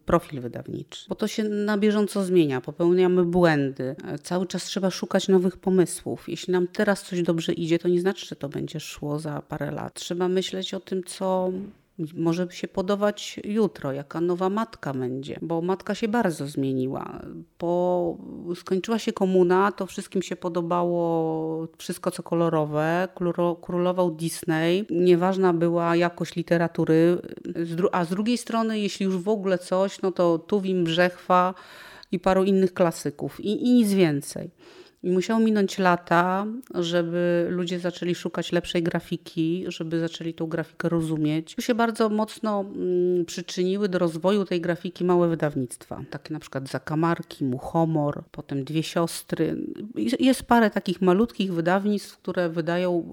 profil 0.04 0.40
wydawniczy, 0.40 1.06
bo 1.08 1.14
to 1.14 1.28
się 1.28 1.44
na 1.44 1.78
bieżąco 1.78 2.24
zmienia, 2.24 2.60
popełniamy 2.60 3.24
błędy, 3.24 3.96
cały 4.22 4.46
czas 4.46 4.64
trzeba 4.64 4.90
szukać 4.90 5.28
nowych 5.28 5.56
pomysłów. 5.56 6.28
Jeśli 6.28 6.52
nam 6.52 6.68
teraz 6.68 7.02
coś 7.02 7.22
dobrze 7.22 7.52
idzie, 7.52 7.78
to 7.78 7.88
nie 7.88 8.00
znaczy, 8.00 8.26
że 8.26 8.36
to 8.36 8.48
będzie 8.48 8.80
szło 8.80 9.18
za 9.18 9.42
parę 9.42 9.70
lat. 9.70 9.94
Trzeba 9.94 10.28
myśleć 10.28 10.74
o 10.74 10.80
tym, 10.80 11.04
co 11.04 11.52
może 12.14 12.46
się 12.50 12.68
podobać 12.68 13.40
jutro, 13.44 13.92
jaka 13.92 14.20
nowa 14.20 14.48
matka 14.50 14.94
będzie, 14.94 15.38
bo 15.42 15.62
matka 15.62 15.94
się 15.94 16.08
bardzo 16.08 16.46
zmieniła. 16.46 17.20
Po 17.58 18.16
skończyła 18.54 18.98
się 18.98 19.12
komuna, 19.12 19.72
to 19.72 19.86
wszystkim 19.86 20.22
się 20.22 20.36
podobało 20.36 21.68
wszystko 21.78 22.10
co 22.10 22.22
kolorowe, 22.22 23.08
królował 23.62 24.10
Disney, 24.10 24.86
nieważna 24.90 25.52
była 25.52 25.96
jakość 25.96 26.36
literatury, 26.36 27.18
a 27.92 28.04
z 28.04 28.08
drugiej 28.08 28.38
strony, 28.38 28.78
jeśli 28.78 29.04
już 29.04 29.16
w 29.16 29.28
ogóle 29.28 29.58
coś, 29.58 30.02
no 30.02 30.12
to 30.12 30.38
Tuwim, 30.38 30.84
Brzechwa 30.84 31.54
i 32.12 32.18
paru 32.18 32.44
innych 32.44 32.74
klasyków 32.74 33.40
i, 33.40 33.66
i 33.66 33.72
nic 33.72 33.92
więcej. 33.92 34.50
Musiało 35.04 35.40
minąć 35.40 35.78
lata, 35.78 36.46
żeby 36.74 37.46
ludzie 37.50 37.78
zaczęli 37.78 38.14
szukać 38.14 38.52
lepszej 38.52 38.82
grafiki, 38.82 39.64
żeby 39.68 40.00
zaczęli 40.00 40.34
tą 40.34 40.46
grafikę 40.46 40.88
rozumieć. 40.88 41.54
Tu 41.54 41.62
się 41.62 41.74
bardzo 41.74 42.08
mocno 42.08 42.60
mm, 42.60 43.24
przyczyniły 43.24 43.88
do 43.88 43.98
rozwoju 43.98 44.44
tej 44.44 44.60
grafiki 44.60 45.04
małe 45.04 45.28
wydawnictwa. 45.28 46.04
Takie 46.10 46.32
na 46.32 46.40
przykład 46.40 46.68
Zakamarki, 46.68 47.44
Muchomor, 47.44 48.22
potem 48.30 48.64
Dwie 48.64 48.82
Siostry. 48.82 49.56
Jest 50.20 50.42
parę 50.42 50.70
takich 50.70 51.02
malutkich 51.02 51.54
wydawnictw, 51.54 52.18
które 52.18 52.48
wydają 52.48 53.08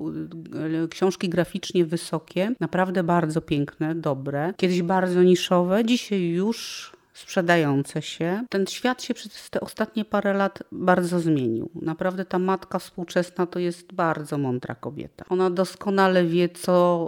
e, 0.84 0.88
książki 0.88 1.30
graficznie 1.30 1.86
wysokie, 1.86 2.51
naprawdę 2.60 3.04
bardzo 3.04 3.41
piękne, 3.41 3.95
dobre. 3.95 4.54
Kiedyś 4.58 4.82
bardzo 4.82 5.23
niszowe, 5.23 5.86
dzisiaj 5.86 6.21
już 6.21 6.90
sprzedające 7.13 8.02
się. 8.02 8.45
Ten 8.50 8.67
świat 8.67 9.04
się 9.04 9.13
przez 9.13 9.50
te 9.50 9.62
ostatnie 9.62 10.06
parę 10.06 10.34
lat 10.34 10.63
bardzo 10.71 11.19
zmienił. 11.19 11.69
Naprawdę 11.82 12.26
ta 12.26 12.39
matka 12.39 12.80
współczesna 12.80 13.45
to 13.45 13.60
jest 13.60 13.93
bardzo 13.93 14.38
mądra 14.38 14.76
kobieta. 14.76 15.26
Ona 15.30 15.50
doskonale 15.50 16.26
wie, 16.26 16.50
co 16.50 17.08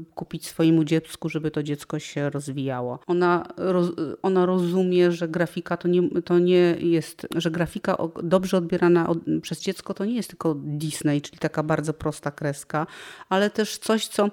y, 0.00 0.14
kupić 0.14 0.46
swojemu 0.46 0.84
dziecku, 0.84 1.28
żeby 1.28 1.50
to 1.50 1.62
dziecko 1.62 1.98
się 1.98 2.30
rozwijało. 2.30 2.98
Ona, 3.06 3.46
roz, 3.56 3.92
ona 4.22 4.46
rozumie, 4.46 5.12
że 5.12 5.28
grafika 5.28 5.76
to 5.76 5.88
nie, 5.88 6.10
to 6.24 6.38
nie 6.38 6.76
jest, 6.78 7.26
że 7.36 7.50
grafika 7.50 7.96
dobrze 8.22 8.56
odbierana 8.56 9.08
od, 9.08 9.18
przez 9.42 9.60
dziecko 9.60 9.94
to 9.94 10.04
nie 10.04 10.14
jest 10.14 10.28
tylko 10.28 10.54
Disney, 10.54 11.20
czyli 11.20 11.38
taka 11.38 11.62
bardzo 11.62 11.94
prosta 11.94 12.30
kreska, 12.30 12.86
ale 13.28 13.50
też 13.50 13.78
coś, 13.78 14.06
co 14.06 14.28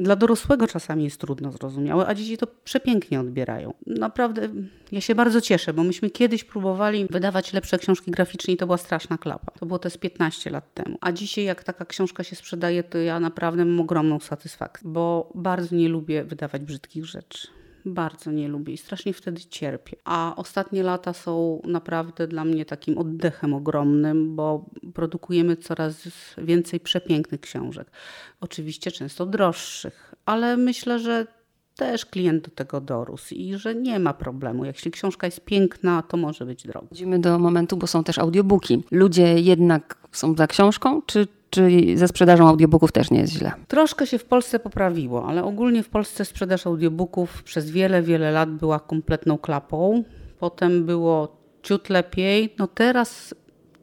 dla 0.00 0.16
dorosłego 0.16 0.66
czasami 0.66 1.04
jest 1.04 1.20
trudno 1.20 1.52
zrozumiałe, 1.52 2.06
a 2.06 2.14
dzieci 2.14 2.36
to 2.38 2.46
przepięknie 2.64 3.20
odbierają. 3.20 3.74
Naprawdę 3.86 4.48
ja 4.92 5.00
się 5.00 5.14
bardzo 5.14 5.40
cieszę, 5.40 5.72
bo 5.72 5.84
myśmy 5.84 6.10
kiedyś 6.10 6.44
próbowali 6.44 7.06
wydawać 7.10 7.52
lepsze 7.52 7.78
książki 7.78 8.10
graficzne 8.10 8.54
i 8.54 8.56
to 8.56 8.66
była 8.66 8.78
straszna 8.78 9.18
klapa. 9.18 9.52
To 9.60 9.66
było 9.66 9.80
z 9.88 9.96
15 9.96 10.50
lat 10.50 10.74
temu. 10.74 10.98
A 11.00 11.12
dzisiaj 11.12 11.44
jak 11.44 11.64
taka 11.64 11.84
książka 11.84 12.24
się 12.24 12.36
sprzedaje, 12.36 12.82
to 12.82 12.98
ja 12.98 13.20
naprawdę 13.20 13.64
mam 13.64 13.80
ogromną 13.80 14.20
satysfakcję, 14.20 14.90
bo 14.90 15.32
bardzo 15.34 15.76
nie 15.76 15.88
lubię 15.88 16.24
wydawać 16.24 16.62
brzydkich 16.62 17.06
rzeczy 17.06 17.59
bardzo 17.84 18.30
nie 18.30 18.48
lubię 18.48 18.72
i 18.72 18.76
strasznie 18.76 19.12
wtedy 19.12 19.40
cierpię. 19.40 19.96
A 20.04 20.34
ostatnie 20.36 20.82
lata 20.82 21.12
są 21.12 21.62
naprawdę 21.64 22.28
dla 22.28 22.44
mnie 22.44 22.64
takim 22.64 22.98
oddechem 22.98 23.54
ogromnym, 23.54 24.36
bo 24.36 24.70
produkujemy 24.94 25.56
coraz 25.56 26.08
więcej 26.38 26.80
przepięknych 26.80 27.40
książek. 27.40 27.90
Oczywiście 28.40 28.90
często 28.92 29.26
droższych, 29.26 30.14
ale 30.26 30.56
myślę, 30.56 30.98
że 30.98 31.26
też 31.80 32.06
klient 32.06 32.44
do 32.44 32.50
tego 32.50 32.80
dorósł 32.80 33.34
i 33.34 33.54
że 33.54 33.74
nie 33.74 33.98
ma 33.98 34.14
problemu. 34.14 34.64
Jeśli 34.64 34.90
książka 34.90 35.26
jest 35.26 35.44
piękna, 35.44 36.02
to 36.02 36.16
może 36.16 36.46
być 36.46 36.66
droga. 36.66 36.86
Idziemy 36.92 37.18
do 37.18 37.38
momentu, 37.38 37.76
bo 37.76 37.86
są 37.86 38.04
też 38.04 38.18
audiobooki. 38.18 38.84
Ludzie 38.90 39.40
jednak 39.40 39.96
są 40.12 40.34
za 40.34 40.46
książką, 40.46 41.02
czy 41.06 41.26
czy 41.50 41.70
ze 41.94 42.08
sprzedażą 42.08 42.48
audiobooków 42.48 42.92
też 42.92 43.10
nie 43.10 43.20
jest 43.20 43.32
źle? 43.32 43.52
Troszkę 43.68 44.06
się 44.06 44.18
w 44.18 44.24
Polsce 44.24 44.58
poprawiło, 44.58 45.26
ale 45.26 45.44
ogólnie 45.44 45.82
w 45.82 45.88
Polsce 45.88 46.24
sprzedaż 46.24 46.66
audiobooków 46.66 47.42
przez 47.42 47.70
wiele, 47.70 48.02
wiele 48.02 48.30
lat 48.30 48.50
była 48.50 48.80
kompletną 48.80 49.38
klapą. 49.38 50.04
Potem 50.38 50.84
było 50.84 51.36
ciut 51.62 51.88
lepiej. 51.88 52.54
No 52.58 52.66
teraz 52.66 53.34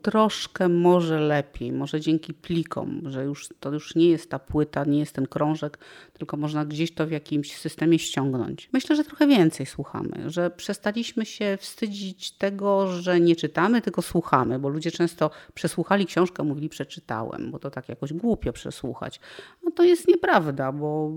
troszkę 0.01 0.69
może 0.69 1.19
lepiej, 1.19 1.71
może 1.71 2.01
dzięki 2.01 2.33
plikom, 2.33 3.01
że 3.05 3.23
już 3.23 3.49
to 3.59 3.71
już 3.71 3.95
nie 3.95 4.09
jest 4.09 4.29
ta 4.29 4.39
płyta, 4.39 4.83
nie 4.83 4.99
jest 4.99 5.13
ten 5.13 5.27
krążek, 5.27 5.77
tylko 6.13 6.37
można 6.37 6.65
gdzieś 6.65 6.91
to 6.91 7.07
w 7.07 7.11
jakimś 7.11 7.57
systemie 7.57 7.99
ściągnąć. 7.99 8.69
Myślę, 8.73 8.95
że 8.95 9.03
trochę 9.03 9.27
więcej 9.27 9.65
słuchamy, 9.65 10.23
że 10.25 10.49
przestaliśmy 10.49 11.25
się 11.25 11.57
wstydzić 11.61 12.31
tego, 12.31 12.87
że 12.87 13.19
nie 13.19 13.35
czytamy, 13.35 13.81
tylko 13.81 14.01
słuchamy, 14.01 14.59
bo 14.59 14.69
ludzie 14.69 14.91
często 14.91 15.31
przesłuchali 15.53 16.05
książkę, 16.05 16.43
mówili 16.43 16.69
przeczytałem, 16.69 17.51
bo 17.51 17.59
to 17.59 17.71
tak 17.71 17.89
jakoś 17.89 18.13
głupio 18.13 18.53
przesłuchać. 18.53 19.19
No 19.63 19.71
to 19.71 19.83
jest 19.83 20.07
nieprawda, 20.07 20.71
bo 20.71 21.11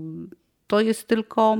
to 0.71 0.79
jest 0.79 1.07
tylko, 1.07 1.57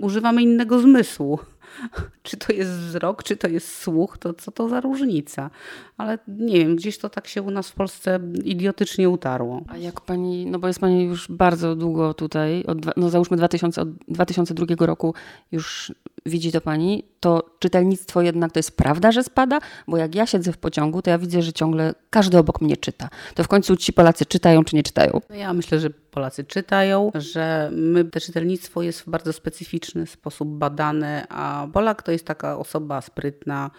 używamy 0.00 0.42
innego 0.42 0.78
zmysłu. 0.78 1.38
czy 2.22 2.36
to 2.36 2.52
jest 2.52 2.70
wzrok, 2.70 3.22
czy 3.22 3.36
to 3.36 3.48
jest 3.48 3.76
słuch, 3.76 4.18
to 4.18 4.34
co 4.34 4.50
to 4.52 4.68
za 4.68 4.80
różnica. 4.80 5.50
Ale 5.96 6.18
nie 6.28 6.58
wiem, 6.58 6.76
gdzieś 6.76 6.98
to 6.98 7.08
tak 7.08 7.28
się 7.28 7.42
u 7.42 7.50
nas 7.50 7.70
w 7.70 7.74
Polsce 7.74 8.20
idiotycznie 8.44 9.08
utarło. 9.08 9.62
A 9.68 9.76
jak 9.76 10.00
pani, 10.00 10.46
no 10.46 10.58
bo 10.58 10.66
jest 10.66 10.80
pani 10.80 11.04
już 11.04 11.28
bardzo 11.28 11.76
długo 11.76 12.14
tutaj, 12.14 12.64
od, 12.64 12.96
no 12.96 13.10
załóżmy 13.10 13.36
2000, 13.36 13.82
od 13.82 13.88
2002 14.08 14.86
roku 14.86 15.14
już 15.52 15.92
widzi 16.26 16.52
to 16.52 16.60
pani, 16.60 17.04
to 17.20 17.50
czytelnictwo 17.58 18.22
jednak 18.22 18.52
to 18.52 18.58
jest 18.58 18.76
prawda, 18.76 19.12
że 19.12 19.24
spada? 19.24 19.58
Bo 19.88 19.96
jak 19.96 20.14
ja 20.14 20.26
siedzę 20.26 20.52
w 20.52 20.58
pociągu, 20.58 21.02
to 21.02 21.10
ja 21.10 21.18
widzę, 21.18 21.42
że 21.42 21.52
ciągle 21.52 21.94
każdy 22.10 22.38
obok 22.38 22.60
mnie 22.60 22.76
czyta. 22.76 23.08
To 23.34 23.44
w 23.44 23.48
końcu 23.48 23.76
ci 23.76 23.92
Polacy 23.92 24.26
czytają 24.26 24.64
czy 24.64 24.76
nie 24.76 24.82
czytają? 24.82 25.20
No 25.30 25.36
ja 25.36 25.52
myślę, 25.52 25.80
że 25.80 25.90
Polacy 25.90 26.44
czytają, 26.44 27.10
że 27.14 27.70
my, 27.72 28.04
te 28.04 28.20
czytelnictwo 28.20 28.82
jest 28.82 29.00
w 29.00 29.10
bardzo 29.10 29.32
specyficzny 29.32 30.06
sposób 30.06 30.48
badane, 30.48 31.26
a 31.28 31.66
Polak 31.72 32.02
to 32.02 32.12
jest 32.12 32.24
taka 32.24 32.58
osoba 32.58 33.00
sprytna, 33.00 33.70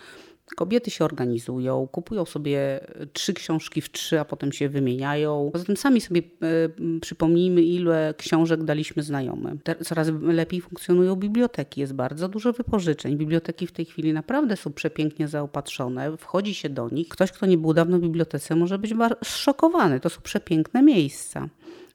Kobiety 0.56 0.92
się 0.92 1.06
organizują, 1.06 1.88
kupują 1.92 2.26
sobie 2.26 2.80
trzy 3.14 3.34
książki 3.34 3.82
w 3.82 3.92
trzy, 3.92 4.20
a 4.20 4.26
potem 4.26 4.52
się 4.52 4.70
wymieniają. 4.70 5.50
Poza 5.54 5.66
tym 5.66 5.78
sami 5.78 6.02
sobie 6.02 6.22
y, 6.22 7.00
przypomnijmy, 7.00 7.62
ile 7.62 8.14
książek 8.18 8.64
daliśmy 8.64 9.04
znajomym. 9.04 9.60
Coraz 9.84 10.12
lepiej 10.22 10.62
funkcjonują 10.62 11.16
biblioteki, 11.16 11.82
jest 11.82 11.94
bardzo 11.94 12.30
dużo 12.30 12.54
wypożyczeń. 12.54 13.18
Biblioteki 13.18 13.68
w 13.68 13.72
tej 13.72 13.86
chwili 13.86 14.14
naprawdę 14.14 14.58
są 14.58 14.74
przepięknie 14.74 15.28
zaopatrzone, 15.28 16.18
wchodzi 16.18 16.54
się 16.54 16.70
do 16.70 16.90
nich. 16.90 17.08
Ktoś, 17.08 17.32
kto 17.32 17.46
nie 17.46 17.58
był 17.58 17.74
dawno 17.74 17.98
w 17.98 18.02
bibliotece, 18.02 18.56
może 18.56 18.78
być 18.78 18.94
zszokowany. 19.24 20.00
To 20.00 20.10
są 20.10 20.22
przepiękne 20.22 20.84
miejsca 20.84 21.50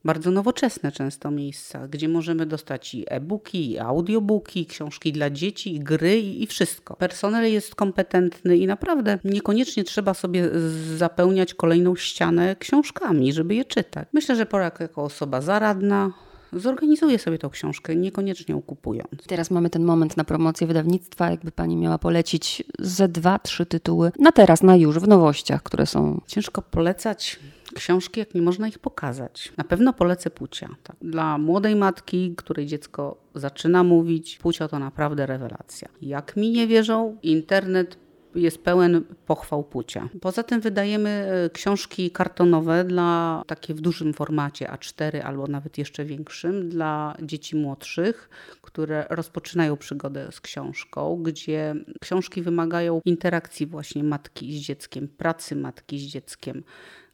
bardzo 0.05 0.31
nowoczesne 0.31 0.93
często 0.93 1.31
miejsca, 1.31 1.89
gdzie 1.89 2.09
możemy 2.09 2.47
dostać 2.47 2.95
i 2.95 3.05
e-booki, 3.09 3.71
i 3.71 3.79
audiobooki, 3.79 4.67
książki 4.67 5.13
dla 5.13 5.31
dzieci, 5.31 5.75
i 5.75 5.81
gry 5.81 6.21
i, 6.21 6.43
i 6.43 6.47
wszystko. 6.47 6.97
Personel 6.97 7.53
jest 7.53 7.75
kompetentny 7.75 8.57
i 8.57 8.67
naprawdę 8.67 9.19
niekoniecznie 9.25 9.85
trzeba 9.85 10.15
sobie 10.15 10.51
zapełniać 10.97 11.55
kolejną 11.55 11.97
ścianę 11.97 12.57
książkami, 12.57 13.33
żeby 13.33 13.55
je 13.55 13.65
czytać. 13.65 14.09
Myślę, 14.13 14.37
że 14.37 14.47
Polak 14.47 14.81
jako 14.81 15.03
osoba 15.03 15.41
zaradna 15.41 16.13
zorganizuje 16.53 17.19
sobie 17.19 17.39
tą 17.39 17.51
książkę, 17.51 17.97
niekoniecznie 17.97 18.55
ją 18.55 18.63
kupując. 18.63 19.27
Teraz 19.27 19.51
mamy 19.51 19.71
ten 19.71 19.85
moment 19.85 20.17
na 20.17 20.25
promocję 20.25 20.67
wydawnictwa. 20.67 21.31
Jakby 21.31 21.53
pani 21.53 21.77
miała 21.77 21.99
polecić 21.99 22.65
ze 22.79 23.09
dwa, 23.09 23.39
trzy 23.39 23.67
tytuły 23.67 24.13
na 24.19 24.33
teraz, 24.33 24.63
na 24.63 24.77
już, 24.77 24.99
w 24.99 25.09
nowościach, 25.09 25.63
które 25.63 25.87
są. 25.87 26.21
Ciężko 26.27 26.63
polecać 26.63 27.39
książki, 27.77 28.21
jak 28.21 28.35
nie 28.35 28.43
można 28.43 28.69
ich 28.69 28.79
pokazać. 28.79 29.53
Na 29.57 29.65
pewno 29.65 29.93
polecę 29.93 30.31
Płcia. 30.31 30.69
Tak. 30.83 30.97
Dla 31.03 31.39
młodej 31.39 31.77
matki, 31.77 32.35
której 32.37 32.67
dziecko 32.67 33.17
zaczyna 33.35 33.85
mówić, 33.85 34.39
Płcia 34.39 34.69
to 34.69 34.79
naprawdę 34.79 35.27
rewelacja. 35.27 35.89
Jak 36.03 36.37
mi 36.37 36.51
nie 36.51 36.67
wierzą, 36.67 37.17
internet 37.23 37.99
jest 38.37 38.65
pełen 38.65 39.05
pochwał 39.27 39.65
płcia. 39.65 40.09
Poza 40.21 40.43
tym 40.43 40.61
wydajemy 40.61 41.11
e, 41.11 41.51
książki 41.51 42.11
kartonowe 42.11 42.85
dla 42.85 43.43
takie 43.47 43.75
w 43.75 43.81
dużym 43.81 44.13
formacie 44.13 44.67
A4 44.67 45.21
albo 45.21 45.47
nawet 45.47 45.79
jeszcze 45.79 46.05
większym 46.05 46.69
dla 46.69 47.17
dzieci 47.23 47.57
młodszych, 47.57 48.31
które 48.63 49.07
rozpoczynają 49.11 49.77
przygodę 49.77 50.29
z 50.33 50.41
książką, 50.41 51.23
gdzie 51.23 51.75
książki 52.01 52.43
wymagają 52.43 53.01
interakcji 53.05 53.67
właśnie 53.67 54.05
matki 54.05 54.59
z 54.59 54.61
dzieckiem, 54.61 55.09
pracy 55.09 55.57
matki 55.57 55.99
z 55.99 56.03
dzieckiem 56.03 56.63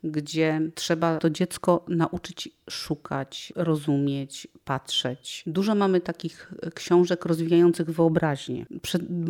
gdzie 0.04 0.60
trzeba 0.74 1.18
to 1.18 1.30
dziecko 1.30 1.84
nauczyć 1.88 2.48
szukać, 2.70 3.52
rozumieć, 3.56 4.48
patrzeć. 4.64 5.44
Dużo 5.46 5.74
mamy 5.74 6.00
takich 6.00 6.52
książek 6.74 7.24
rozwijających 7.24 7.90
wyobraźnię. 7.90 8.66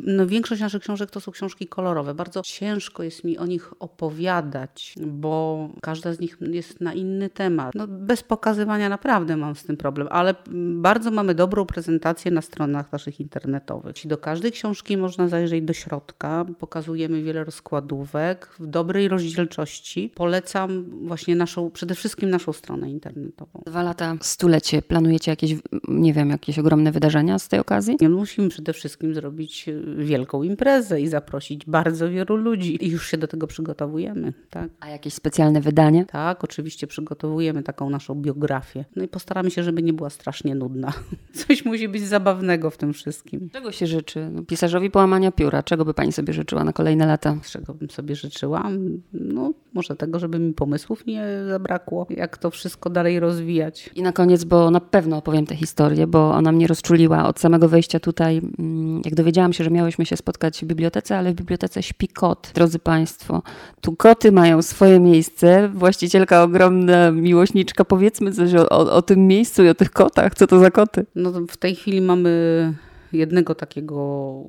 No, 0.06 0.26
większość 0.26 0.60
naszych 0.60 0.82
książek 0.82 1.10
to 1.10 1.20
są 1.20 1.32
książki 1.32 1.66
kolorowe. 1.66 2.14
Bardzo 2.14 2.42
ciężko 2.42 3.02
jest 3.02 3.24
mi 3.24 3.38
o 3.38 3.46
nich 3.46 3.82
opowiadać, 3.82 4.94
bo 5.06 5.68
każda 5.82 6.12
z 6.12 6.20
nich 6.20 6.38
jest 6.40 6.80
na 6.80 6.94
inny 6.94 7.30
temat. 7.30 7.74
No, 7.74 7.86
bez 7.88 8.22
pokazywania 8.22 8.88
naprawdę 8.88 9.36
mam 9.36 9.56
z 9.56 9.64
tym 9.64 9.76
problem, 9.76 10.08
ale 10.10 10.34
bardzo 10.74 11.10
mamy 11.10 11.34
dobrą 11.34 11.66
prezentację 11.66 12.30
na 12.30 12.42
stronach 12.42 12.92
naszych 12.92 13.20
internetowych. 13.20 13.96
Do 14.04 14.18
każdej 14.18 14.52
książki 14.52 14.96
można 14.96 15.28
zajrzeć 15.28 15.64
do 15.64 15.72
środka. 15.72 16.44
Pokazujemy 16.58 17.22
wiele 17.22 17.44
rozkładówek 17.44 18.48
w 18.58 18.66
dobrej 18.66 19.08
rozdzielczości. 19.08 20.12
Polecam 20.14 20.61
właśnie 21.02 21.36
naszą, 21.36 21.70
przede 21.70 21.94
wszystkim 21.94 22.30
naszą 22.30 22.52
stronę 22.52 22.90
internetową. 22.90 23.62
Dwa 23.66 23.82
lata, 23.82 24.16
stulecie. 24.20 24.82
Planujecie 24.82 25.32
jakieś, 25.32 25.54
nie 25.88 26.12
wiem, 26.12 26.30
jakieś 26.30 26.58
ogromne 26.58 26.92
wydarzenia 26.92 27.38
z 27.38 27.48
tej 27.48 27.60
okazji? 27.60 27.96
Musimy 28.10 28.48
przede 28.48 28.72
wszystkim 28.72 29.14
zrobić 29.14 29.68
e, 29.68 30.04
wielką 30.04 30.42
imprezę 30.42 31.00
i 31.00 31.08
zaprosić 31.08 31.66
bardzo 31.66 32.10
wielu 32.10 32.36
ludzi. 32.36 32.84
I 32.86 32.90
już 32.90 33.06
się 33.06 33.18
do 33.18 33.28
tego 33.28 33.46
przygotowujemy. 33.46 34.32
Tak. 34.50 34.70
A 34.80 34.88
jakieś 34.88 35.14
specjalne 35.14 35.60
wydanie? 35.60 36.04
Tak, 36.04 36.44
oczywiście 36.44 36.86
przygotowujemy 36.86 37.62
taką 37.62 37.90
naszą 37.90 38.14
biografię. 38.14 38.84
No 38.96 39.02
i 39.02 39.08
postaramy 39.08 39.50
się, 39.50 39.62
żeby 39.62 39.82
nie 39.82 39.92
była 39.92 40.10
strasznie 40.10 40.54
nudna. 40.54 40.92
Coś 41.46 41.64
musi 41.64 41.88
być 41.88 42.02
zabawnego 42.02 42.70
w 42.70 42.76
tym 42.76 42.92
wszystkim. 42.92 43.50
Czego 43.52 43.72
się 43.72 43.86
życzy? 43.86 44.30
No, 44.32 44.42
pisarzowi 44.42 44.90
połamania 44.90 45.32
pióra. 45.32 45.62
Czego 45.62 45.84
by 45.84 45.94
pani 45.94 46.12
sobie 46.12 46.32
życzyła 46.32 46.64
na 46.64 46.72
kolejne 46.72 47.06
lata? 47.06 47.36
Czego 47.50 47.74
bym 47.74 47.90
sobie 47.90 48.16
życzyła? 48.16 48.70
No 49.12 49.52
Może 49.74 49.96
tego, 49.96 50.18
żeby 50.18 50.38
mi 50.38 50.52
pomysłów 50.52 51.06
nie 51.06 51.24
zabrakło, 51.48 52.06
jak 52.10 52.38
to 52.38 52.50
wszystko 52.50 52.90
dalej 52.90 53.20
rozwijać. 53.20 53.90
I 53.94 54.02
na 54.02 54.12
koniec, 54.12 54.44
bo 54.44 54.70
na 54.70 54.80
pewno 54.80 55.16
opowiem 55.16 55.46
tę 55.46 55.56
historię, 55.56 56.06
bo 56.06 56.30
ona 56.30 56.52
mnie 56.52 56.66
rozczuliła 56.66 57.28
od 57.28 57.40
samego 57.40 57.68
wejścia 57.68 58.00
tutaj. 58.00 58.40
Mm, 58.58 59.02
jak 59.04 59.14
dowiedziałam 59.14 59.52
się, 59.52 59.64
że 59.64 59.70
miałyśmy 59.70 60.06
się 60.06 60.16
spotkać 60.16 60.60
w 60.60 60.64
bibliotece, 60.64 61.18
ale 61.18 61.32
w 61.32 61.34
bibliotece 61.34 61.82
śpi 61.82 62.08
kot. 62.08 62.50
Drodzy 62.54 62.78
Państwo, 62.78 63.42
tu 63.80 63.96
koty 63.96 64.32
mają 64.32 64.62
swoje 64.62 65.00
miejsce. 65.00 65.68
Właścicielka 65.68 66.42
ogromna 66.42 67.10
miłośniczka, 67.10 67.84
powiedzmy 67.84 68.32
coś 68.32 68.54
o, 68.54 68.68
o, 68.68 68.92
o 68.92 69.02
tym 69.02 69.26
miejscu 69.26 69.64
i 69.64 69.68
o 69.68 69.74
tych 69.74 69.90
kotach. 69.90 70.34
Co 70.34 70.46
to 70.46 70.58
za 70.58 70.70
koty? 70.70 71.06
No 71.14 71.32
w 71.32 71.56
tej 71.56 71.74
chwili 71.74 72.00
mamy 72.00 72.74
jednego 73.12 73.54
takiego 73.54 74.42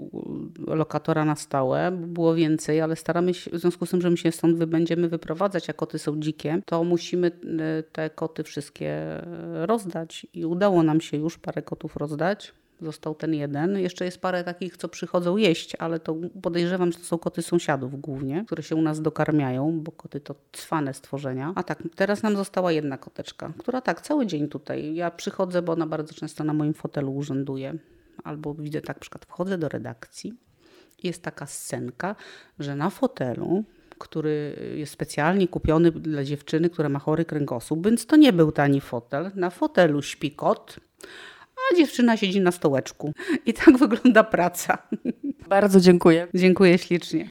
lokatora 0.68 1.26
na 1.26 1.36
stałe, 1.36 1.92
było 1.92 2.36
więcej, 2.36 2.82
ale 2.82 2.96
staramy 2.96 3.34
się, 3.34 3.52
w 3.52 3.60
związku 3.60 3.86
z 3.86 3.90
tym, 3.90 4.02
że 4.02 4.10
my 4.10 4.18
się 4.18 4.32
stąd 4.32 4.66
będziemy 4.66 5.10
wyprowadzać, 5.10 5.70
a 5.70 5.74
koty 5.74 6.00
są 6.00 6.20
dzikie, 6.20 6.62
to 6.66 6.84
musimy 6.84 7.28
e, 7.28 7.84
te 7.84 8.10
koty 8.10 8.44
wszystkie 8.44 9.22
rozdać 9.54 10.28
i 10.34 10.46
udało 10.46 10.84
nam 10.84 11.02
się 11.02 11.18
już 11.18 11.38
parę 11.38 11.62
kotów 11.62 11.96
rozdać. 11.96 12.54
Został 12.82 13.16
ten 13.16 13.34
jeden. 13.34 13.80
Jeszcze 13.80 14.06
jest 14.06 14.22
parę 14.22 14.44
takich, 14.44 14.78
co 14.78 14.88
przychodzą 14.88 15.38
jeść, 15.38 15.76
ale 15.76 16.00
to 16.00 16.16
podejrzewam, 16.42 16.92
że 16.92 16.98
to 16.98 17.06
są 17.06 17.18
koty 17.18 17.42
sąsiadów 17.42 18.02
głównie, 18.02 18.44
które 18.46 18.64
się 18.64 18.76
u 18.76 18.82
nas 18.82 19.02
dokarmiają, 19.02 19.80
bo 19.80 19.92
koty 19.92 20.20
to 20.20 20.36
cwane 20.52 20.94
stworzenia. 20.94 21.54
A 21.56 21.64
tak, 21.64 21.84
teraz 21.96 22.24
nam 22.24 22.36
została 22.36 22.72
jedna 22.72 22.98
koteczka, 22.98 23.54
która 23.58 23.82
tak 23.82 24.02
cały 24.02 24.26
dzień 24.26 24.48
tutaj. 24.48 24.96
Ja 24.96 25.12
przychodzę, 25.12 25.62
bo 25.62 25.74
ona 25.74 25.88
bardzo 25.88 26.14
często 26.14 26.44
na 26.44 26.54
moim 26.54 26.74
fotelu 26.74 27.16
urzęduje 27.16 27.78
albo 28.24 28.54
widzę 28.54 28.82
tak, 28.82 28.96
na 28.96 29.02
przykład 29.02 29.26
wchodzę 29.26 29.58
do 29.58 29.70
redakcji, 29.70 30.34
jest 31.04 31.22
taka 31.22 31.46
scenka, 31.46 32.16
że 32.60 32.76
na 32.76 32.90
fotelu, 32.90 33.64
który 33.98 34.56
jest 34.76 34.94
specjalnie 34.94 35.48
kupiony 35.48 35.92
dla 35.92 36.24
dziewczyny, 36.24 36.70
która 36.70 36.90
ma 36.90 37.00
chory 37.00 37.26
kręgosłup, 37.26 37.86
więc 37.86 38.06
to 38.06 38.16
nie 38.16 38.34
był 38.34 38.52
tani 38.52 38.82
fotel. 38.82 39.32
Na 39.36 39.50
fotelu 39.50 40.02
śpi 40.02 40.32
kot, 40.32 40.80
a 41.56 41.76
dziewczyna 41.76 42.18
siedzi 42.18 42.42
na 42.42 42.52
stołeczku. 42.52 43.14
I 43.46 43.54
tak 43.54 43.78
wygląda 43.78 44.24
praca. 44.24 44.78
Bardzo 45.50 45.80
dziękuję. 45.80 46.28
Dziękuję 46.34 46.78
ślicznie. 46.78 47.22